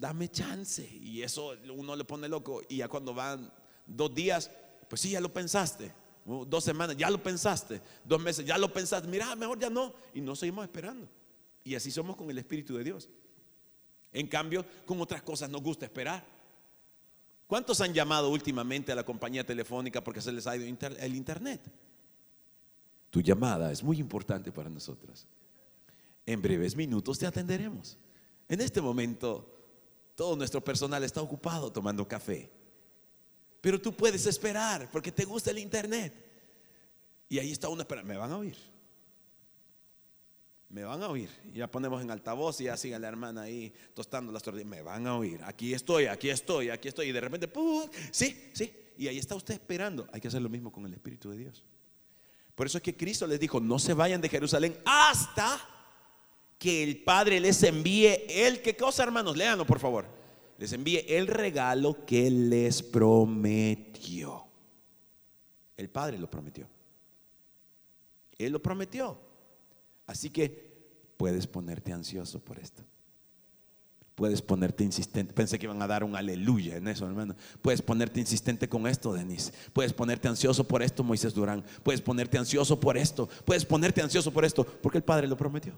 [0.00, 0.88] Dame chance.
[1.00, 2.62] Y eso uno le pone loco.
[2.68, 3.52] Y ya cuando van
[3.86, 4.50] dos días,
[4.88, 5.92] pues sí, ya lo pensaste.
[6.24, 7.80] Dos semanas, ya lo pensaste.
[8.04, 9.06] Dos meses, ya lo pensaste.
[9.06, 9.94] Mira, mejor ya no.
[10.14, 11.08] Y no seguimos esperando.
[11.62, 13.08] Y así somos con el Espíritu de Dios.
[14.12, 16.24] En cambio, con otras cosas nos gusta esperar.
[17.46, 21.60] ¿Cuántos han llamado últimamente a la compañía telefónica porque se les ha ido el internet?
[23.10, 25.26] Tu llamada es muy importante para nosotros.
[26.24, 27.98] En breves minutos te atenderemos.
[28.48, 29.59] En este momento
[30.20, 32.50] todo nuestro personal está ocupado tomando café.
[33.62, 36.12] Pero tú puedes esperar porque te gusta el internet.
[37.26, 38.02] Y ahí está una espera.
[38.02, 38.54] Me van a oír.
[40.68, 41.30] Me van a oír.
[41.54, 44.68] Ya ponemos en altavoz y ya sigue la hermana ahí tostando las tortillas.
[44.68, 45.40] Me van a oír.
[45.42, 47.08] Aquí estoy, aquí estoy, aquí estoy.
[47.08, 47.88] Y de repente, ¡pum!
[48.10, 48.70] sí, sí.
[48.98, 50.06] Y ahí está usted esperando.
[50.12, 51.64] Hay que hacer lo mismo con el Espíritu de Dios.
[52.54, 55.79] Por eso es que Cristo les dijo, no se vayan de Jerusalén hasta
[56.60, 59.34] que el Padre les envíe el, ¿qué cosa hermanos?
[59.34, 60.04] Léanlo por favor.
[60.58, 64.44] Les envíe el regalo que les prometió.
[65.74, 66.68] El Padre lo prometió.
[68.36, 69.18] Él lo prometió.
[70.04, 70.70] Así que
[71.16, 72.84] puedes ponerte ansioso por esto.
[74.14, 75.32] Puedes ponerte insistente.
[75.32, 77.36] Pensé que iban a dar un aleluya en eso, hermano.
[77.62, 79.50] Puedes ponerte insistente con esto, Denise.
[79.72, 81.64] Puedes ponerte ansioso por esto, Moisés Durán.
[81.82, 83.30] Puedes ponerte ansioso por esto.
[83.46, 85.72] Puedes ponerte ansioso por esto, porque el Padre lo prometió.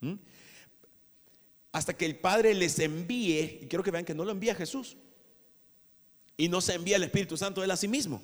[0.00, 0.14] ¿Mm?
[1.72, 4.96] Hasta que el Padre les envíe, y quiero que vean que no lo envía Jesús.
[6.36, 8.22] Y no se envía el Espíritu Santo él a sí mismo.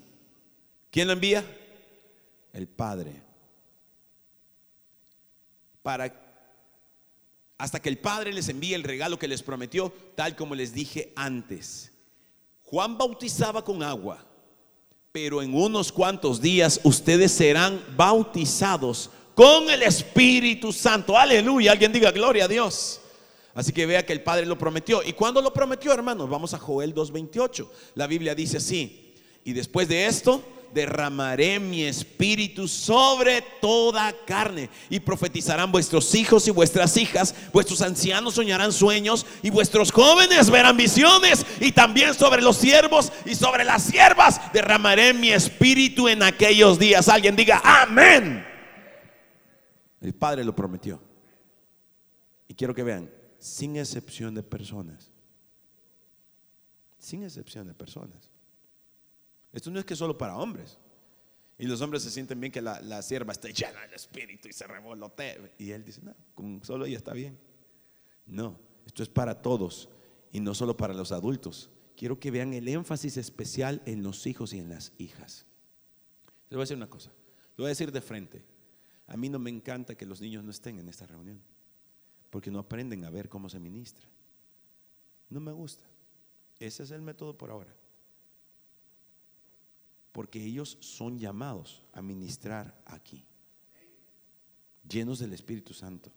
[0.90, 1.44] ¿Quién lo envía?
[2.52, 3.22] El Padre.
[5.82, 6.26] Para
[7.58, 11.12] hasta que el Padre les envíe el regalo que les prometió, tal como les dije
[11.16, 11.92] antes.
[12.62, 14.24] Juan bautizaba con agua,
[15.12, 21.16] pero en unos cuantos días ustedes serán bautizados con el Espíritu Santo.
[21.16, 23.02] Aleluya, alguien diga gloria a Dios.
[23.54, 25.02] Así que vea que el Padre lo prometió.
[25.02, 26.28] ¿Y cuándo lo prometió, hermanos?
[26.30, 27.68] Vamos a Joel 2.28.
[27.96, 29.12] La Biblia dice así.
[29.44, 36.50] Y después de esto, derramaré mi espíritu sobre toda carne y profetizarán vuestros hijos y
[36.50, 42.56] vuestras hijas, vuestros ancianos soñarán sueños y vuestros jóvenes verán visiones y también sobre los
[42.56, 47.08] siervos y sobre las siervas derramaré mi espíritu en aquellos días.
[47.08, 48.55] Alguien diga, amén.
[50.06, 51.00] El Padre lo prometió.
[52.46, 55.10] Y quiero que vean, sin excepción de personas.
[56.96, 58.30] Sin excepción de personas.
[59.52, 60.78] Esto no es que solo para hombres.
[61.58, 64.68] Y los hombres se sienten bien que la, sierva esté llena del espíritu y se
[64.68, 65.54] revolote.
[65.58, 67.36] Y él dice, no, con solo ella está bien.
[68.26, 69.88] No, esto es para todos
[70.30, 71.68] y no solo para los adultos.
[71.96, 75.46] Quiero que vean el énfasis especial en los hijos y en las hijas.
[76.48, 77.10] Les voy a decir una cosa,
[77.56, 78.55] lo voy a decir de frente.
[79.06, 81.40] A mí no me encanta que los niños no estén en esta reunión,
[82.30, 84.06] porque no aprenden a ver cómo se ministra.
[85.30, 85.84] No me gusta.
[86.58, 87.74] Ese es el método por ahora.
[90.12, 93.24] Porque ellos son llamados a ministrar aquí,
[94.88, 96.10] llenos del Espíritu Santo.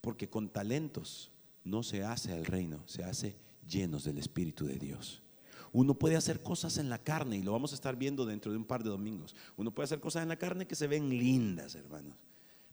[0.00, 1.30] Porque con talentos
[1.62, 5.23] no se hace el reino, se hace llenos del Espíritu de Dios.
[5.74, 8.58] Uno puede hacer cosas en la carne y lo vamos a estar viendo dentro de
[8.58, 9.34] un par de domingos.
[9.56, 12.14] Uno puede hacer cosas en la carne que se ven lindas, hermanos.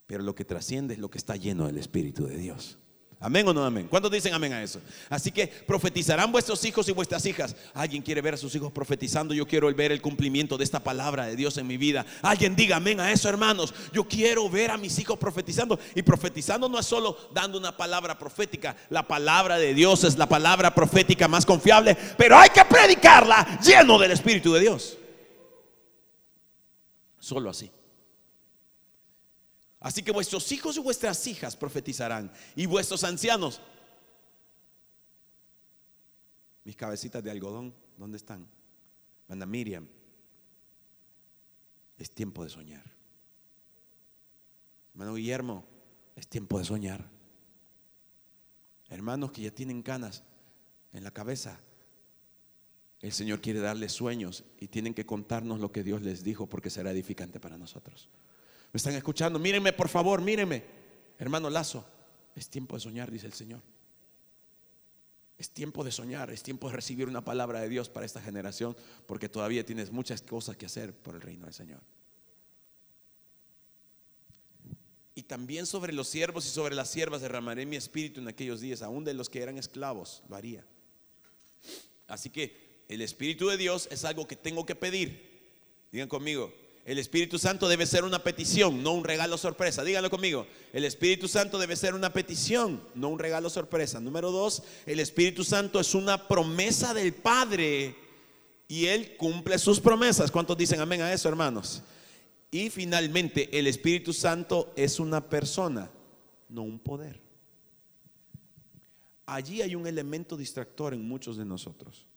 [0.06, 2.78] Pero lo que trasciende es lo que está lleno del Espíritu de Dios.
[3.24, 3.86] Amén o no amén.
[3.88, 4.82] ¿Cuántos dicen amén a eso?
[5.08, 7.56] Así que profetizarán vuestros hijos y vuestras hijas.
[7.72, 9.36] Alguien quiere ver a sus hijos profetizando.
[9.36, 12.04] Yo quiero ver el cumplimiento de esta palabra de Dios en mi vida.
[12.24, 13.76] Alguien diga amén a eso, hermanos.
[13.94, 15.80] Yo quiero ver a mis hijos profetizando.
[15.94, 18.76] Y profetizando no es solo dando una palabra profética.
[18.90, 21.96] La palabra de Dios es la palabra profética más confiable.
[22.18, 24.98] Pero hay que predicarla lleno del Espíritu de Dios.
[27.20, 27.70] Solo así.
[29.82, 33.60] Así que vuestros hijos y vuestras hijas profetizarán y vuestros ancianos.
[36.63, 38.48] Mis cabecitas de algodón, ¿dónde están?
[39.28, 39.88] Manda Miriam.
[41.98, 42.84] Es tiempo de soñar.
[44.94, 45.65] Hermano Guillermo,
[46.15, 47.10] es tiempo de soñar.
[48.88, 50.24] Hermanos que ya tienen canas
[50.94, 51.60] en la cabeza,
[53.00, 56.70] el Señor quiere darles sueños y tienen que contarnos lo que Dios les dijo porque
[56.70, 58.10] será edificante para nosotros.
[58.74, 59.38] ¿Me están escuchando?
[59.40, 60.64] Mírenme, por favor, mírenme.
[61.18, 61.86] Hermano Lazo,
[62.36, 63.62] es tiempo de soñar, dice el Señor.
[65.38, 68.78] Es tiempo de soñar, es tiempo de recibir una palabra de Dios para esta generación,
[69.08, 71.82] porque todavía tienes muchas cosas que hacer por el reino del Señor.
[75.16, 78.82] Y también sobre los siervos y sobre las siervas derramaré mi espíritu en aquellos días,
[78.82, 80.66] aún de los que eran esclavos, lo haría.
[82.08, 85.30] Así que el espíritu de Dios es algo que tengo que pedir.
[85.92, 89.84] Digan conmigo, el Espíritu Santo debe ser una petición, no un regalo sorpresa.
[89.84, 90.48] Díganlo conmigo.
[90.74, 94.00] El Espíritu Santo debe ser una petición, no un regalo sorpresa.
[94.00, 97.96] Número dos, el Espíritu Santo es una promesa del Padre
[98.67, 100.32] y Él cumple sus promesas.
[100.32, 101.84] ¿Cuántos dicen amén a eso, hermanos?
[102.50, 105.91] Y finalmente, el Espíritu Santo es una persona,
[106.50, 107.22] no un poder.
[109.28, 112.08] Allí hay un elemento distractor en muchos de nosotros.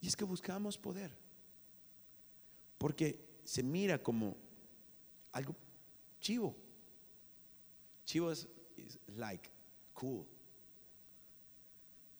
[0.00, 1.16] Y es que buscamos poder.
[2.76, 4.36] Porque se mira como
[5.32, 5.54] algo
[6.20, 6.56] chivo.
[8.04, 8.48] Chivo es
[9.06, 9.50] like,
[9.92, 10.26] cool.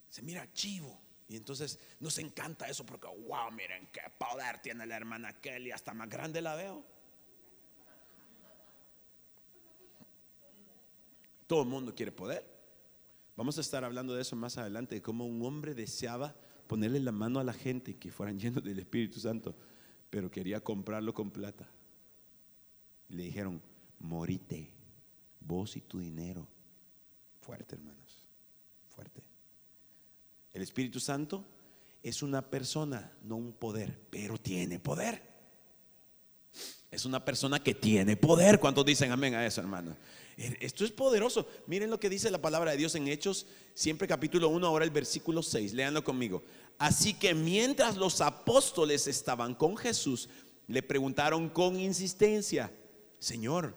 [0.09, 1.01] Se mira chivo.
[1.27, 5.95] Y entonces nos encanta eso porque, wow, miren qué poder tiene la hermana Kelly, hasta
[5.95, 6.85] más grande la veo.
[11.47, 12.55] Todo el mundo quiere poder.
[13.37, 17.13] Vamos a estar hablando de eso más adelante, de cómo un hombre deseaba ponerle la
[17.13, 19.57] mano a la gente y que fueran llenos del Espíritu Santo
[20.15, 21.69] pero quería comprarlo con plata.
[23.09, 23.61] Le dijeron,
[23.99, 24.71] morite,
[25.41, 26.47] Vos y tu dinero.
[27.41, 28.25] Fuerte, hermanos.
[28.95, 29.25] Fuerte.
[30.53, 31.45] El Espíritu Santo
[32.01, 35.21] es una persona, no un poder, pero tiene poder.
[36.93, 38.61] Es una persona que tiene poder.
[38.61, 39.97] ¿Cuántos dicen amén a eso, hermano?
[40.37, 41.49] Esto es poderoso.
[41.67, 44.93] Miren lo que dice la palabra de Dios en Hechos, siempre capítulo 1, ahora el
[44.93, 45.75] versículo 6.
[45.75, 46.45] Leanlo conmigo.
[46.79, 50.29] Así que mientras los apóstoles estaban con Jesús,
[50.67, 52.73] le preguntaron con insistencia,
[53.19, 53.75] Señor,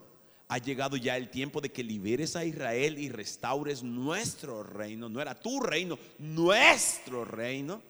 [0.48, 5.10] ha llegado ya el tiempo de que liberes a Israel y restaures nuestro reino.
[5.10, 7.82] No era tu reino, nuestro reino.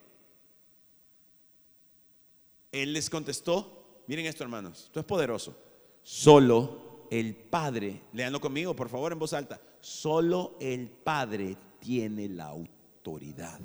[2.71, 5.55] Él les contestó, miren esto hermanos, esto es poderoso.
[6.01, 12.45] Solo el Padre, leanlo conmigo por favor en voz alta, solo el Padre tiene la
[12.45, 13.59] autoridad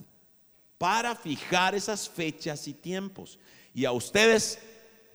[0.82, 3.38] para fijar esas fechas y tiempos.
[3.72, 4.58] Y a ustedes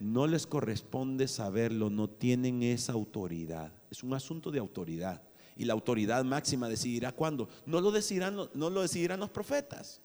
[0.00, 3.70] no les corresponde saberlo, no tienen esa autoridad.
[3.90, 5.20] Es un asunto de autoridad.
[5.58, 7.50] Y la autoridad máxima decidirá cuándo.
[7.66, 10.00] No lo decidirán, no lo decidirán los profetas.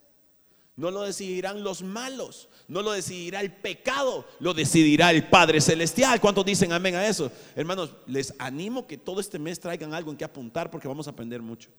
[0.76, 6.20] No lo decidirán los malos, no lo decidirá el pecado, lo decidirá el Padre Celestial.
[6.20, 7.32] ¿Cuántos dicen amén a eso?
[7.56, 11.12] Hermanos, les animo que todo este mes traigan algo en que apuntar porque vamos a
[11.12, 11.70] aprender mucho.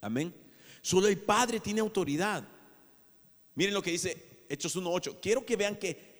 [0.00, 0.32] Amén.
[0.80, 2.53] Solo el Padre tiene autoridad.
[3.54, 5.18] Miren lo que dice Hechos 1.8.
[5.20, 6.14] Quiero que vean que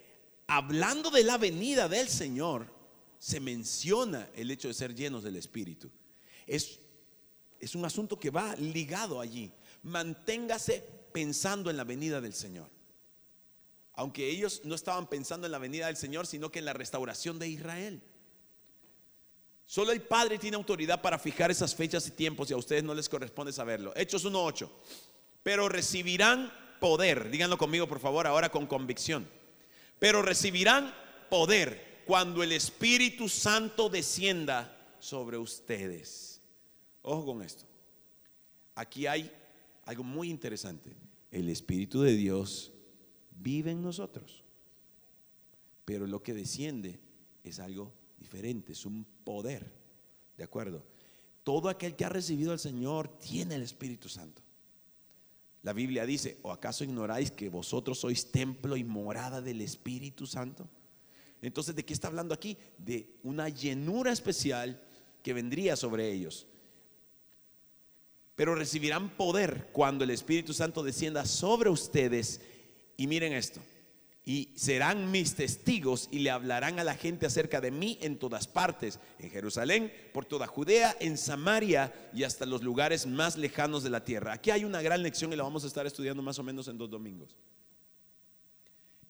[0.46, 2.72] hablando de la venida del Señor,
[3.18, 5.90] se menciona el hecho de ser llenos del Espíritu.
[6.46, 6.78] Es,
[7.58, 9.50] es un asunto que va ligado allí.
[9.82, 12.68] Manténgase pensando en la venida del Señor.
[13.94, 17.38] Aunque ellos no estaban pensando en la venida del Señor, sino que en la restauración
[17.38, 18.02] de Israel.
[19.64, 22.92] Solo el Padre tiene autoridad para fijar esas fechas y tiempos y a ustedes no
[22.92, 23.94] les corresponde saberlo.
[23.96, 24.68] Hechos 1.8.
[25.42, 26.52] Pero recibirán
[27.30, 29.26] Díganlo conmigo, por favor, ahora con convicción
[30.04, 30.92] pero recibirán
[31.30, 36.42] poder cuando el Espíritu Santo descienda sobre ustedes.
[37.00, 37.64] Ojo con esto.
[38.74, 39.32] Aquí hay
[39.86, 40.94] algo muy interesante.
[41.30, 42.70] El Espíritu de Dios
[43.30, 44.44] vive en nosotros,
[45.86, 47.00] pero lo que desciende
[47.42, 49.72] es algo diferente, es un poder.
[50.36, 50.84] ¿De acuerdo?
[51.44, 54.42] Todo aquel que ha recibido al Señor tiene el Espíritu Santo.
[55.64, 60.68] La Biblia dice, ¿o acaso ignoráis que vosotros sois templo y morada del Espíritu Santo?
[61.40, 62.58] Entonces, ¿de qué está hablando aquí?
[62.76, 64.78] De una llenura especial
[65.22, 66.46] que vendría sobre ellos.
[68.36, 72.42] Pero recibirán poder cuando el Espíritu Santo descienda sobre ustedes.
[72.98, 73.62] Y miren esto,
[74.26, 78.46] y serán mis testigos y le hablarán a la gente acerca de mí en todas
[78.46, 83.90] partes, en Jerusalén, por toda Judea, en Samaria y hasta los lugares más lejanos de
[83.90, 84.32] la tierra.
[84.32, 86.78] Aquí hay una gran lección y la vamos a estar estudiando más o menos en
[86.78, 87.36] dos domingos.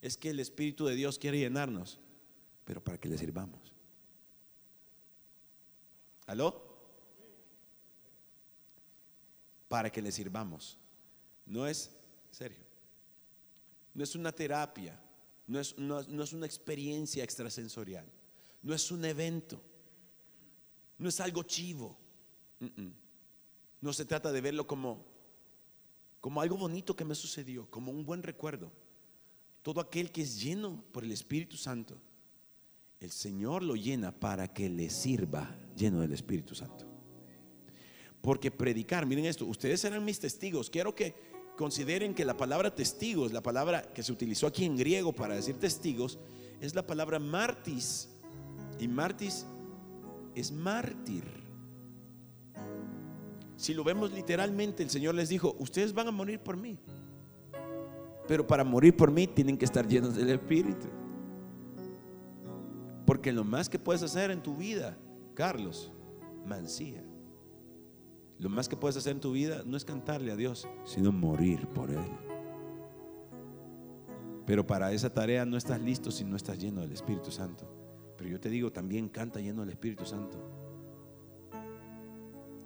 [0.01, 1.97] Es que el Espíritu de Dios quiere llenarnos,
[2.65, 3.73] pero para que le sirvamos.
[6.27, 6.61] ¿Aló?
[9.69, 10.77] Para que le sirvamos.
[11.45, 11.89] No es
[12.31, 12.65] serio.
[13.93, 14.99] No es una terapia
[15.47, 18.05] no es, una experiencia extrasensorial,
[18.61, 19.61] no es un evento,
[20.97, 21.97] no es algo chivo.
[23.81, 25.05] No se trata de verlo como,
[26.19, 28.71] como algo bonito que me sucedió, como un buen recuerdo.
[29.61, 32.01] Todo aquel que es lleno por el Espíritu Santo,
[32.99, 36.87] el Señor lo llena para que le sirva lleno del Espíritu Santo.
[38.21, 40.69] Porque predicar, miren esto, ustedes serán mis testigos.
[40.69, 41.13] Quiero que
[41.55, 45.57] consideren que la palabra testigos, la palabra que se utilizó aquí en griego para decir
[45.57, 46.19] testigos,
[46.61, 48.09] es la palabra martis.
[48.79, 49.45] Y martis
[50.35, 51.23] es mártir.
[53.55, 56.77] Si lo vemos literalmente, el Señor les dijo, ustedes van a morir por mí.
[58.27, 60.87] Pero para morir por mí tienen que estar llenos del Espíritu.
[63.05, 64.97] Porque lo más que puedes hacer en tu vida,
[65.35, 65.91] Carlos,
[66.45, 67.03] mancía.
[68.37, 71.67] Lo más que puedes hacer en tu vida no es cantarle a Dios, sino morir
[71.67, 72.11] por Él.
[74.45, 77.67] Pero para esa tarea no estás listo si no estás lleno del Espíritu Santo.
[78.17, 80.37] Pero yo te digo, también canta lleno del Espíritu Santo.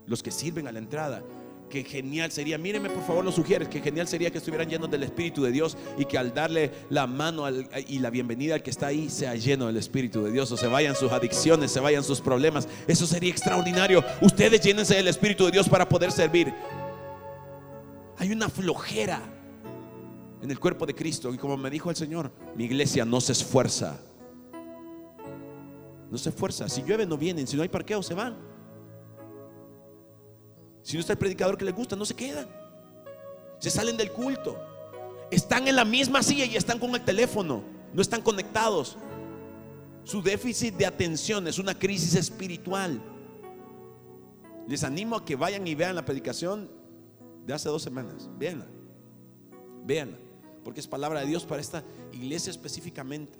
[0.05, 1.23] Los que sirven a la entrada,
[1.69, 5.03] que genial sería, mírenme por favor, lo sugieres, que genial sería que estuvieran llenos del
[5.03, 7.45] Espíritu de Dios y que al darle la mano
[7.87, 10.67] y la bienvenida al que está ahí sea lleno del Espíritu de Dios o se
[10.67, 12.67] vayan sus adicciones, se vayan sus problemas.
[12.87, 14.03] Eso sería extraordinario.
[14.21, 16.53] Ustedes llénense del Espíritu de Dios para poder servir.
[18.17, 19.21] Hay una flojera
[20.41, 23.31] en el cuerpo de Cristo y como me dijo el Señor, mi iglesia no se
[23.31, 24.01] esfuerza.
[26.09, 26.67] No se esfuerza.
[26.67, 28.48] Si llueve no vienen, si no hay parqueo se van.
[30.81, 32.47] Si no está el predicador que les gusta, no se quedan.
[33.59, 34.57] Se salen del culto.
[35.31, 37.61] Están en la misma silla y están con el teléfono.
[37.93, 38.97] No están conectados.
[40.03, 43.01] Su déficit de atención es una crisis espiritual.
[44.67, 46.69] Les animo a que vayan y vean la predicación
[47.45, 48.29] de hace dos semanas.
[48.37, 48.67] Véanla.
[49.83, 50.17] Véanla.
[50.63, 53.39] Porque es palabra de Dios para esta iglesia específicamente.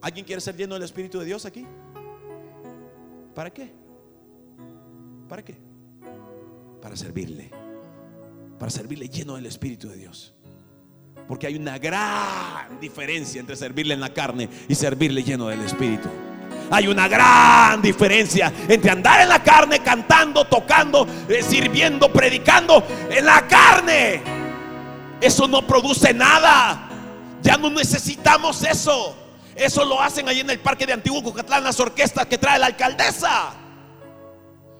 [0.00, 1.66] ¿Alguien quiere ser lleno del Espíritu de Dios aquí?
[3.34, 3.72] ¿Para qué?
[5.28, 5.56] ¿Para qué?
[6.80, 7.50] Para servirle.
[8.58, 10.34] Para servirle lleno del Espíritu de Dios.
[11.26, 16.08] Porque hay una gran diferencia entre servirle en la carne y servirle lleno del Espíritu.
[16.70, 23.24] Hay una gran diferencia entre andar en la carne cantando, tocando, eh, sirviendo, predicando en
[23.26, 24.22] la carne.
[25.20, 26.88] Eso no produce nada.
[27.42, 29.14] Ya no necesitamos eso.
[29.54, 32.66] Eso lo hacen ahí en el parque de Antiguo Cucatlán, las orquestas que trae la
[32.66, 33.54] alcaldesa.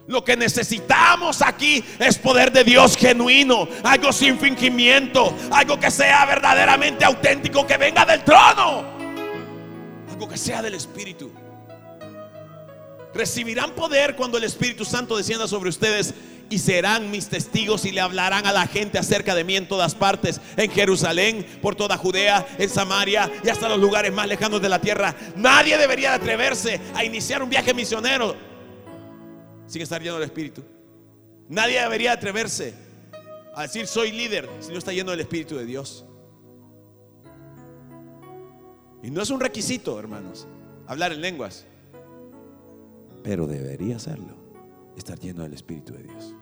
[0.09, 6.25] Lo que necesitamos aquí es poder de Dios genuino, algo sin fingimiento, algo que sea
[6.25, 8.85] verdaderamente auténtico, que venga del trono,
[10.11, 11.31] algo que sea del Espíritu.
[13.13, 16.15] Recibirán poder cuando el Espíritu Santo descienda sobre ustedes
[16.49, 19.95] y serán mis testigos y le hablarán a la gente acerca de mí en todas
[19.95, 24.71] partes, en Jerusalén, por toda Judea, en Samaria y hasta los lugares más lejanos de
[24.71, 25.15] la tierra.
[25.37, 28.48] Nadie debería atreverse a iniciar un viaje misionero
[29.69, 30.63] sin estar lleno del Espíritu.
[31.49, 32.75] Nadie debería atreverse
[33.55, 36.05] a decir soy líder si no está lleno del Espíritu de Dios.
[39.03, 40.49] Y no es un requisito, hermanos,
[40.87, 41.65] hablar en lenguas,
[43.23, 44.35] pero debería hacerlo,
[44.97, 46.35] estar lleno del Espíritu de Dios.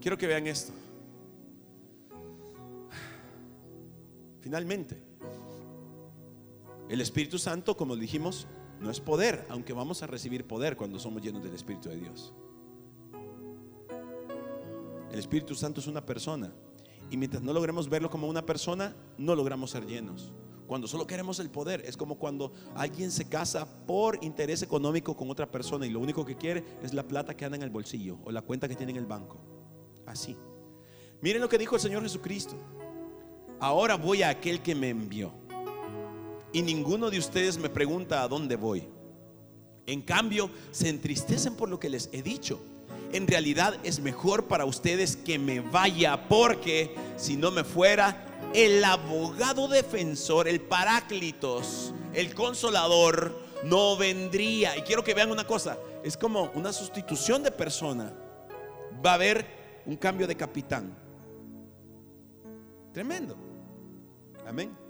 [0.00, 0.72] Quiero que vean esto.
[4.40, 5.00] Finalmente,
[6.88, 8.46] el Espíritu Santo, como dijimos,
[8.82, 12.34] no es poder, aunque vamos a recibir poder cuando somos llenos del Espíritu de Dios.
[15.10, 16.52] El Espíritu Santo es una persona.
[17.10, 20.32] Y mientras no logremos verlo como una persona, no logramos ser llenos.
[20.66, 25.30] Cuando solo queremos el poder, es como cuando alguien se casa por interés económico con
[25.30, 28.18] otra persona y lo único que quiere es la plata que anda en el bolsillo
[28.24, 29.38] o la cuenta que tiene en el banco.
[30.06, 30.36] Así.
[31.20, 32.56] Miren lo que dijo el Señor Jesucristo.
[33.60, 35.32] Ahora voy a aquel que me envió.
[36.52, 38.88] Y ninguno de ustedes me pregunta a dónde voy.
[39.86, 42.60] En cambio, se entristecen por lo que les he dicho.
[43.12, 48.82] En realidad es mejor para ustedes que me vaya porque si no me fuera, el
[48.84, 54.76] abogado defensor, el paráclitos, el consolador, no vendría.
[54.76, 58.12] Y quiero que vean una cosa, es como una sustitución de persona.
[59.04, 59.46] Va a haber
[59.86, 60.94] un cambio de capitán.
[62.92, 63.36] Tremendo.
[64.46, 64.81] Amén.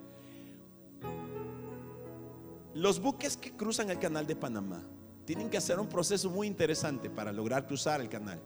[2.75, 4.83] Los buques que cruzan el canal de Panamá
[5.25, 8.41] tienen que hacer un proceso muy interesante para lograr cruzar el canal.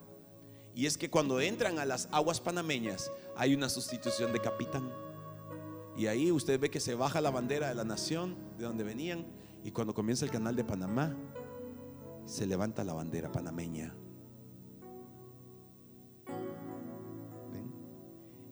[0.74, 4.90] Y es que cuando entran a las aguas panameñas hay una sustitución de capitán.
[5.96, 9.24] Y ahí usted ve que se baja la bandera de la nación de donde venían.
[9.64, 11.16] Y cuando comienza el canal de Panamá,
[12.26, 13.94] se levanta la bandera panameña.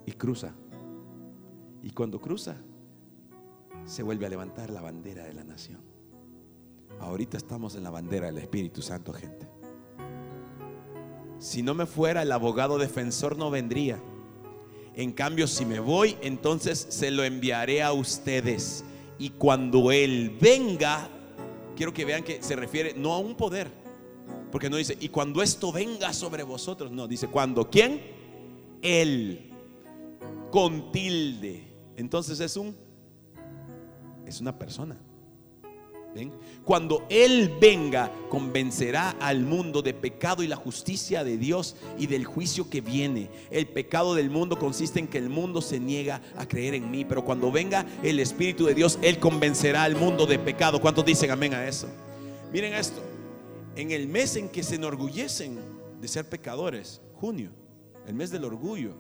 [0.07, 0.55] Y cruza.
[1.83, 2.57] Y cuando cruza,
[3.87, 5.81] se vuelve a levantar la bandera de la nación.
[7.01, 9.49] Ahorita estamos en la bandera del Espíritu Santo, gente.
[11.39, 14.03] Si no me fuera el abogado defensor no vendría.
[14.95, 18.85] En cambio, si me voy, entonces se lo enviaré a ustedes.
[19.19, 21.11] Y cuando Él venga,
[21.77, 23.71] quiero que vean que se refiere no a un poder.
[24.51, 28.01] Porque no dice, y cuando esto venga sobre vosotros, no, dice, cuando quién?
[28.81, 29.51] Él.
[30.53, 31.75] Con tilde.
[31.97, 32.84] Entonces es un
[34.27, 34.97] es una persona.
[36.65, 42.25] Cuando Él venga, convencerá al mundo de pecado y la justicia de Dios y del
[42.25, 43.29] juicio que viene.
[43.51, 47.05] El pecado del mundo consiste en que el mundo se niega a creer en mí,
[47.05, 50.81] pero cuando venga el Espíritu de Dios, Él convencerá al mundo de pecado.
[50.81, 51.89] ¿Cuántos dicen amén a eso?
[52.53, 53.03] Miren esto,
[53.77, 55.59] en el mes en que se enorgullecen
[56.01, 57.51] de ser pecadores, junio,
[58.07, 58.95] el mes del orgullo,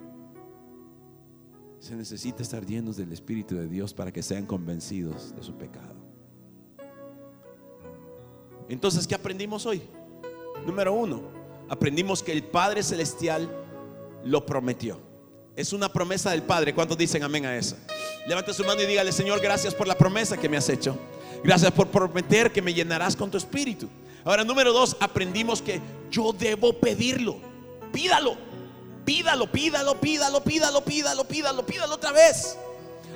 [1.84, 5.94] se necesita estar llenos del Espíritu de Dios para que sean convencidos de su pecado.
[8.70, 9.82] Entonces, ¿qué aprendimos hoy?
[10.66, 11.22] Número uno,
[11.68, 13.50] aprendimos que el Padre Celestial
[14.24, 14.98] lo prometió.
[15.56, 16.74] Es una promesa del Padre.
[16.74, 17.76] ¿Cuántos dicen amén a eso?
[18.26, 20.98] Levante su mano y dígale, Señor, gracias por la promesa que me has hecho.
[21.44, 23.90] Gracias por prometer que me llenarás con tu espíritu.
[24.24, 27.36] Ahora, número dos, aprendimos que yo debo pedirlo.
[27.92, 28.53] Pídalo.
[29.04, 32.56] Pídalo, pídalo, pídalo, pídalo, pídalo, pídalo, pídalo otra vez.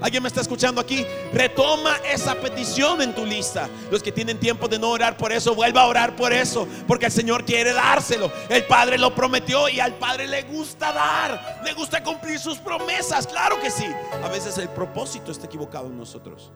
[0.01, 1.05] ¿Alguien me está escuchando aquí?
[1.33, 3.69] Retoma esa petición en tu lista.
[3.91, 6.69] Los que tienen tiempo de no orar por eso, vuelva a orar por eso.
[6.87, 8.31] Porque el Señor quiere dárselo.
[8.49, 11.63] El Padre lo prometió y al Padre le gusta dar.
[11.65, 13.27] Le gusta cumplir sus promesas.
[13.27, 13.87] Claro que sí.
[14.23, 16.53] A veces el propósito está equivocado en nosotros.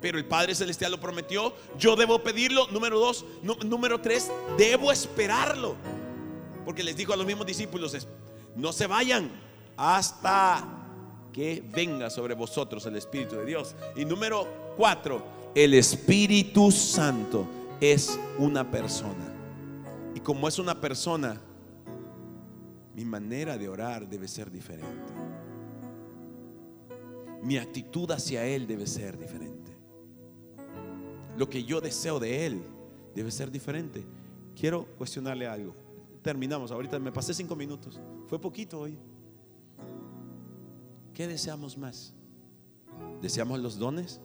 [0.00, 1.54] pero el Padre Celestial lo prometió.
[1.78, 2.66] Yo debo pedirlo.
[2.68, 3.24] Número dos.
[3.42, 5.76] número tres, debo esperarlo.
[6.64, 8.06] Porque les dijo a los mismos discípulos,
[8.56, 9.30] no se vayan
[9.76, 10.82] hasta
[11.32, 13.74] que venga sobre vosotros el Espíritu de Dios.
[13.96, 14.46] Y número
[14.76, 15.22] cuatro,
[15.54, 17.46] el Espíritu Santo
[17.80, 19.32] es una persona.
[20.14, 21.40] Y como es una persona,
[22.94, 25.12] mi manera de orar debe ser diferente.
[27.42, 29.76] Mi actitud hacia Él debe ser diferente.
[31.36, 32.62] Lo que yo deseo de Él
[33.14, 34.04] debe ser diferente.
[34.54, 35.74] Quiero cuestionarle algo.
[36.22, 38.00] Terminamos, ahorita me pasé cinco minutos.
[38.28, 38.96] Fue poquito hoy.
[41.12, 42.14] ¿Qué deseamos más?
[43.20, 44.20] ¿Deseamos los dones?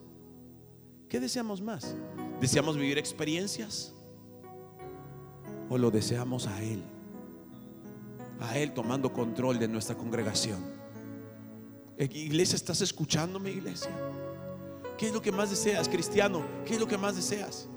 [1.09, 1.95] ¿Qué deseamos más?
[2.39, 3.93] ¿Deseamos vivir experiencias?
[5.69, 6.83] ¿O lo deseamos a Él?
[8.39, 10.63] A Él tomando control de nuestra congregación.
[11.97, 13.91] Eh, iglesia, ¿estás escuchándome, iglesia?
[14.97, 16.43] ¿Qué es lo que más deseas, cristiano?
[16.63, 17.67] ¿Qué es lo que más deseas?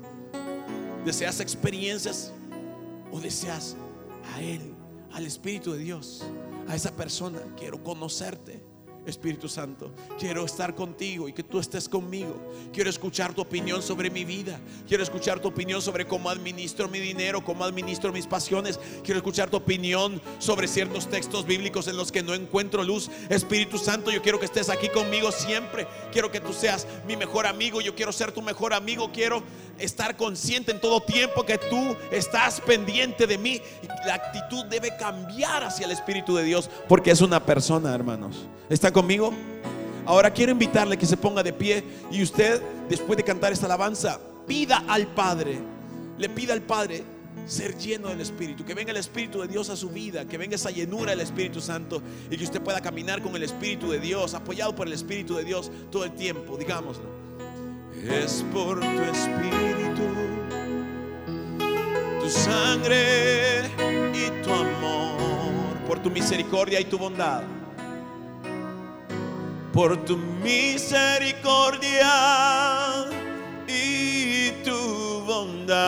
[1.07, 2.33] ¿Deseas experiencias
[3.11, 3.77] o deseas
[4.35, 4.75] a Él,
[5.13, 6.25] al Espíritu de Dios,
[6.69, 7.41] a esa persona?
[7.57, 8.70] Quiero conocerte.
[9.07, 12.35] Espíritu Santo, quiero estar contigo y que tú estés conmigo.
[12.73, 14.61] Quiero escuchar tu opinión sobre mi vida.
[14.87, 18.79] Quiero escuchar tu opinión sobre cómo administro mi dinero, cómo administro mis pasiones.
[19.03, 23.11] Quiero escuchar tu opinión sobre ciertos textos bíblicos en los que no encuentro luz.
[23.29, 25.87] Espíritu Santo, yo quiero que estés aquí conmigo siempre.
[26.13, 27.81] Quiero que tú seas mi mejor amigo.
[27.81, 29.11] Yo quiero ser tu mejor amigo.
[29.13, 29.43] Quiero
[29.79, 33.61] estar consciente en todo tiempo que tú estás pendiente de mí.
[34.07, 38.47] La actitud debe cambiar hacia el Espíritu de Dios porque es una persona, hermanos.
[38.91, 39.33] ¿Está conmigo?
[40.05, 44.19] Ahora quiero invitarle que se ponga de pie y usted, después de cantar esta alabanza,
[44.49, 45.61] pida al Padre,
[46.19, 47.05] le pida al Padre
[47.47, 50.57] ser lleno del Espíritu, que venga el Espíritu de Dios a su vida, que venga
[50.57, 54.35] esa llenura del Espíritu Santo y que usted pueda caminar con el Espíritu de Dios,
[54.35, 57.05] apoyado por el Espíritu de Dios todo el tiempo, digámoslo.
[57.95, 60.03] Es por tu Espíritu,
[62.21, 63.67] tu sangre
[64.13, 67.45] y tu amor, por tu misericordia y tu bondad
[69.73, 72.13] por tu misericordia
[73.67, 75.81] y tu bondad.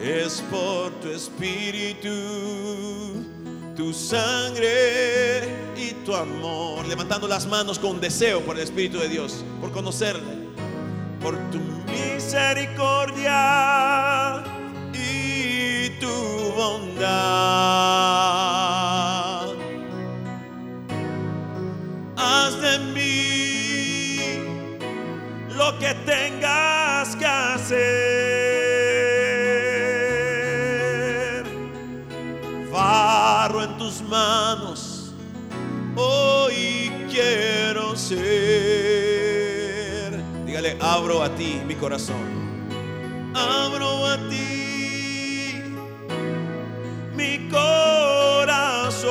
[0.00, 2.08] Es por tu espíritu,
[3.76, 5.42] tu sangre
[5.76, 6.86] y tu amor.
[6.86, 10.40] Levantando las manos con deseo por el Espíritu de Dios, por conocerle.
[11.20, 11.58] Por tu
[11.90, 14.42] misericordia
[14.94, 16.08] y tu
[16.56, 18.09] bondad.
[26.10, 27.78] Tengas que hacer.
[32.72, 35.12] Barro en tus manos,
[35.94, 38.20] hoy quiero ser.
[40.46, 42.40] Dígale, abro a ti mi corazón.
[43.34, 45.62] Abro a ti
[47.14, 49.10] mi corazón.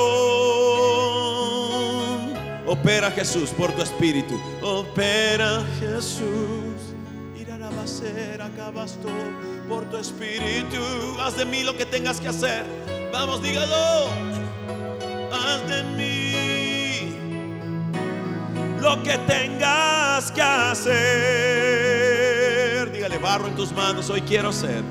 [2.67, 4.37] Opera Jesús por tu espíritu.
[4.61, 6.68] Opera Jesús.
[7.99, 8.97] Ser acabas
[9.67, 10.81] por tu espíritu.
[11.19, 12.63] Haz de mí lo que tengas que hacer.
[13.11, 14.07] Vamos, dígalo.
[15.31, 17.13] Haz de mí
[18.79, 20.99] lo que tengas que hacer.
[22.91, 24.81] Dígale, barro en tus manos, hoy quiero ser.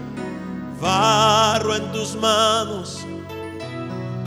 [0.81, 3.07] Barro en tus manos,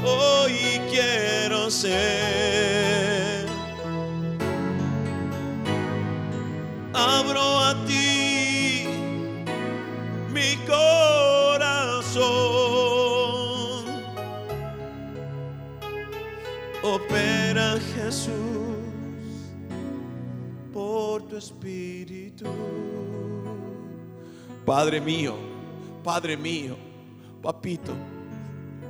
[0.04, 3.52] hoy quiero ser.
[6.94, 8.11] abro a ti
[18.12, 18.34] Jesús
[20.74, 22.44] por tu espíritu.
[24.66, 25.34] Padre mío,
[26.04, 26.76] Padre mío,
[27.42, 27.94] papito,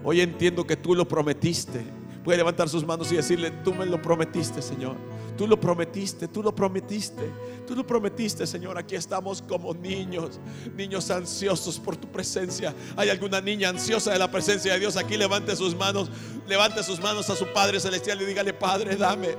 [0.04, 1.84] hoy entiendo que tú lo prometiste.
[2.24, 4.96] Puede levantar sus manos y decirle, tú me lo prometiste, Señor.
[5.42, 7.24] Tú lo prometiste, tú lo prometiste,
[7.66, 8.78] tú lo prometiste, Señor.
[8.78, 10.40] Aquí estamos como niños,
[10.76, 12.76] niños ansiosos por tu presencia.
[12.96, 14.98] ¿Hay alguna niña ansiosa de la presencia de Dios?
[14.98, 16.12] Aquí levante sus manos,
[16.48, 19.30] levante sus manos a su Padre Celestial y dígale, Padre, dame,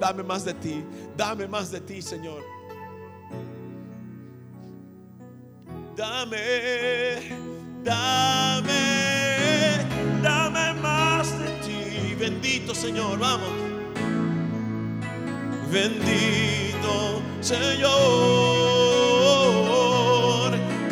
[0.00, 0.82] dame más de ti,
[1.16, 2.42] dame más de ti, Señor.
[5.96, 7.38] Dame,
[7.84, 8.72] dame,
[10.20, 12.16] dame más de ti.
[12.18, 13.71] Bendito Señor, vamos
[15.72, 17.90] bendito Señor,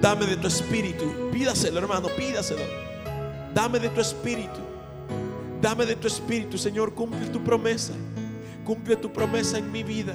[0.02, 1.30] dame de tu espíritu.
[1.32, 2.62] Pídaselo, hermano, pídaselo.
[3.54, 4.60] Dame de tu espíritu.
[5.62, 7.94] Dame de tu espíritu, Señor, cumple tu promesa.
[8.64, 10.14] Cumple tu promesa en mi vida.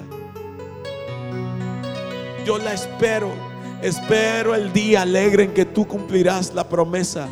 [2.45, 3.33] Yo la espero.
[3.83, 7.29] Espero el día alegre en que tú cumplirás la promesa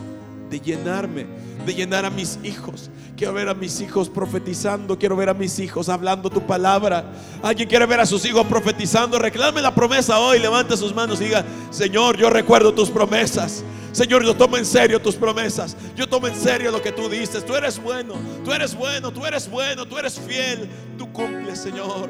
[0.50, 1.26] de llenarme,
[1.64, 2.90] de llenar a mis hijos.
[3.20, 7.04] Quiero ver a mis hijos profetizando, quiero ver a mis hijos hablando tu palabra.
[7.42, 11.24] Alguien quiere ver a sus hijos profetizando, reclame la promesa hoy, levante sus manos y
[11.24, 13.62] diga, Señor, yo recuerdo tus promesas.
[13.92, 15.76] Señor, yo tomo en serio tus promesas.
[15.94, 17.44] Yo tomo en serio lo que tú dices.
[17.44, 20.66] Tú eres bueno, tú eres bueno, tú eres bueno, tú eres fiel.
[20.96, 22.08] Tú cumples, Señor.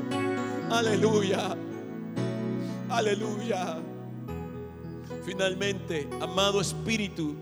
[0.70, 1.56] Aleluya.
[2.88, 3.78] Aleluya.
[5.26, 7.34] Finalmente, amado Espíritu,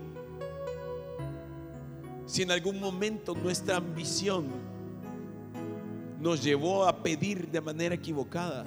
[2.29, 4.45] si en algún momento nuestra ambición
[6.19, 8.65] nos llevó a pedir de manera equivocada,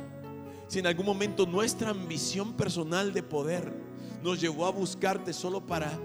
[0.67, 3.73] si en algún momento nuestra ambición personal de poder
[4.21, 5.97] nos llevó a buscarte solo para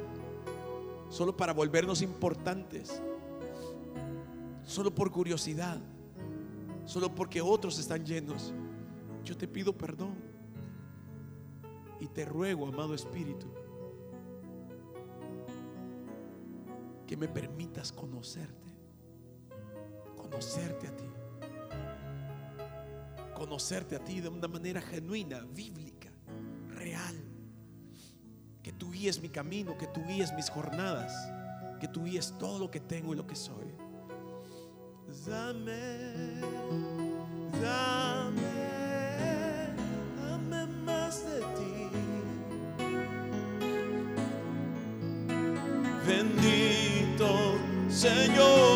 [1.09, 3.01] solo para volvernos importantes,
[4.63, 5.79] solo por curiosidad,
[6.85, 8.53] solo porque otros están llenos,
[9.25, 10.13] yo te pido perdón
[11.99, 13.47] y te ruego, amado Espíritu,
[17.07, 18.67] que me permitas conocerte,
[20.17, 21.09] conocerte a ti,
[23.33, 26.11] conocerte a ti de una manera genuina, bíblica,
[26.75, 27.15] real.
[28.61, 31.13] Que tú guíes mi camino, que tú guíes mis jornadas,
[31.79, 33.73] que tú guíes todo lo que tengo y lo que soy.
[35.25, 36.41] Dame,
[37.61, 38.46] dame,
[47.97, 48.66] Señor,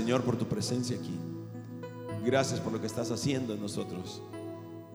[0.00, 1.14] Señor por tu presencia aquí.
[2.24, 4.22] Gracias por lo que estás haciendo en nosotros.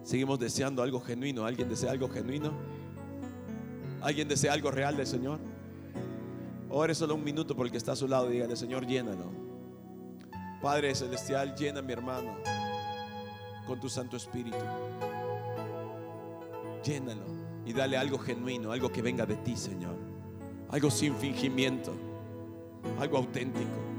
[0.02, 1.46] Seguimos deseando algo genuino.
[1.46, 2.52] ¿Alguien desea algo genuino?
[4.02, 5.38] ¿Alguien desea algo real del Señor?
[6.72, 9.32] Ore solo un minuto por el que está a su lado y dígale, Señor, llénalo.
[10.60, 12.38] Padre Celestial, llena a mi hermano
[13.68, 14.58] con tu Santo Espíritu.
[16.84, 17.26] Llénalo
[17.64, 19.98] y dale algo genuino, algo que venga de ti, Señor.
[20.72, 21.94] Algo sin fingimiento,
[23.00, 23.95] algo auténtico.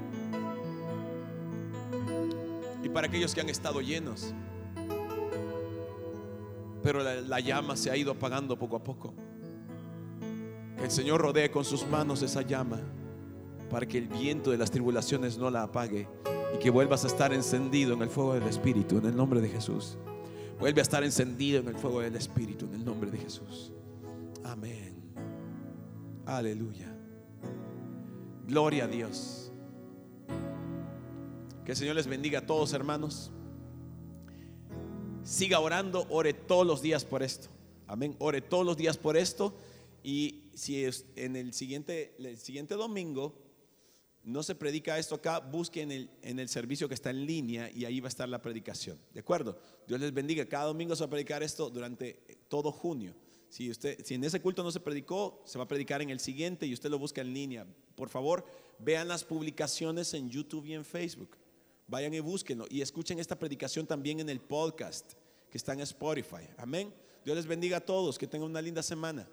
[2.96, 4.32] Para aquellos que han estado llenos,
[6.82, 9.12] pero la, la llama se ha ido apagando poco a poco.
[10.78, 12.80] Que el Señor rodee con sus manos esa llama
[13.68, 16.08] para que el viento de las tribulaciones no la apague
[16.54, 19.50] y que vuelvas a estar encendido en el fuego del Espíritu, en el nombre de
[19.50, 19.98] Jesús.
[20.58, 23.74] Vuelve a estar encendido en el fuego del Espíritu, en el nombre de Jesús.
[24.42, 24.96] Amén.
[26.24, 26.96] Aleluya.
[28.46, 29.45] Gloria a Dios.
[31.66, 33.32] Que el Señor les bendiga a todos, hermanos.
[35.24, 37.48] Siga orando, ore todos los días por esto.
[37.88, 38.14] Amén.
[38.20, 39.52] Ore todos los días por esto.
[40.04, 43.34] Y si es en el siguiente, el siguiente domingo
[44.22, 47.68] no se predica esto acá, busque en el, en el servicio que está en línea
[47.74, 48.96] y ahí va a estar la predicación.
[49.12, 49.58] ¿De acuerdo?
[49.88, 50.46] Dios les bendiga.
[50.46, 53.12] Cada domingo se va a predicar esto durante todo junio.
[53.48, 56.20] Si, usted, si en ese culto no se predicó, se va a predicar en el
[56.20, 57.66] siguiente y usted lo busca en línea.
[57.96, 58.46] Por favor,
[58.78, 61.36] vean las publicaciones en YouTube y en Facebook.
[61.88, 65.12] Vayan y búsquenlo y escuchen esta predicación también en el podcast
[65.50, 66.48] que está en Spotify.
[66.56, 66.92] Amén.
[67.24, 68.18] Dios les bendiga a todos.
[68.18, 69.28] Que tengan una linda semana.